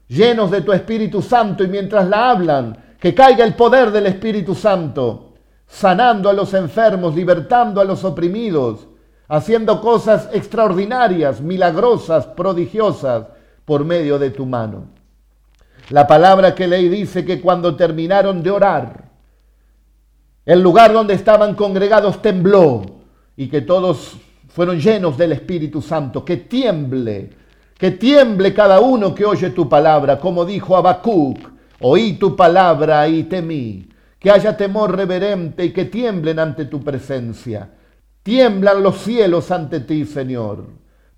[0.10, 4.56] llenos de tu Espíritu Santo y mientras la hablan, que caiga el poder del Espíritu
[4.56, 8.90] Santo, sanando a los enfermos, libertando a los oprimidos,
[9.30, 13.28] haciendo cosas extraordinarias, milagrosas, prodigiosas
[13.64, 14.97] por medio de tu mano.
[15.90, 19.06] La palabra que leí dice que cuando terminaron de orar,
[20.46, 22.84] el lugar donde estaban congregados tembló
[23.36, 24.18] y que todos
[24.50, 26.26] fueron llenos del Espíritu Santo.
[26.26, 27.30] Que tiemble,
[27.78, 31.38] que tiemble cada uno que oye tu palabra, como dijo Habacuc,
[31.82, 33.90] oí tu palabra y temí.
[34.20, 37.70] Que haya temor reverente y que tiemblen ante tu presencia.
[38.24, 40.66] Tiemblan los cielos ante ti, Señor.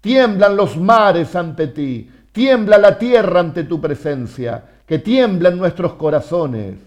[0.02, 2.10] Tiemblan los mares ante ti.
[2.40, 6.78] Tiembla la tierra ante tu presencia, que tiemblan nuestros corazones,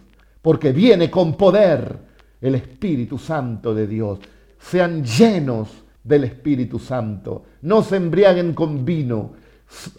[0.40, 1.94] porque viene con poder
[2.40, 4.18] el Espíritu Santo de Dios.
[4.58, 5.68] Sean llenos
[6.02, 7.44] del Espíritu Santo.
[7.60, 9.32] No se embriaguen con vino,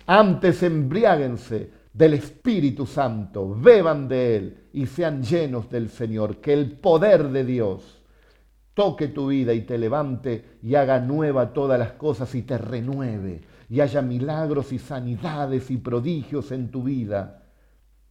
[0.07, 6.37] antes embriáguense del Espíritu Santo, beban de Él y sean llenos del Señor.
[6.37, 8.01] Que el poder de Dios
[8.73, 13.52] toque tu vida y te levante y haga nueva todas las cosas y te renueve
[13.69, 17.43] y haya milagros y sanidades y prodigios en tu vida.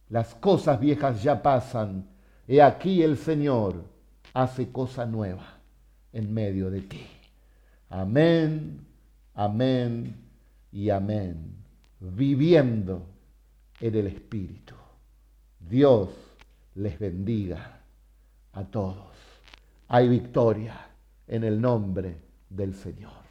[0.09, 2.07] Las cosas viejas ya pasan.
[2.47, 3.85] He aquí el Señor
[4.33, 5.59] hace cosa nueva
[6.11, 7.05] en medio de ti.
[7.89, 8.85] Amén,
[9.35, 10.15] amén
[10.71, 11.55] y amén.
[11.99, 13.05] Viviendo
[13.79, 14.75] en el Espíritu.
[15.59, 16.09] Dios
[16.75, 17.79] les bendiga
[18.53, 19.13] a todos.
[19.87, 20.87] Hay victoria
[21.27, 22.17] en el nombre
[22.49, 23.22] del Señor.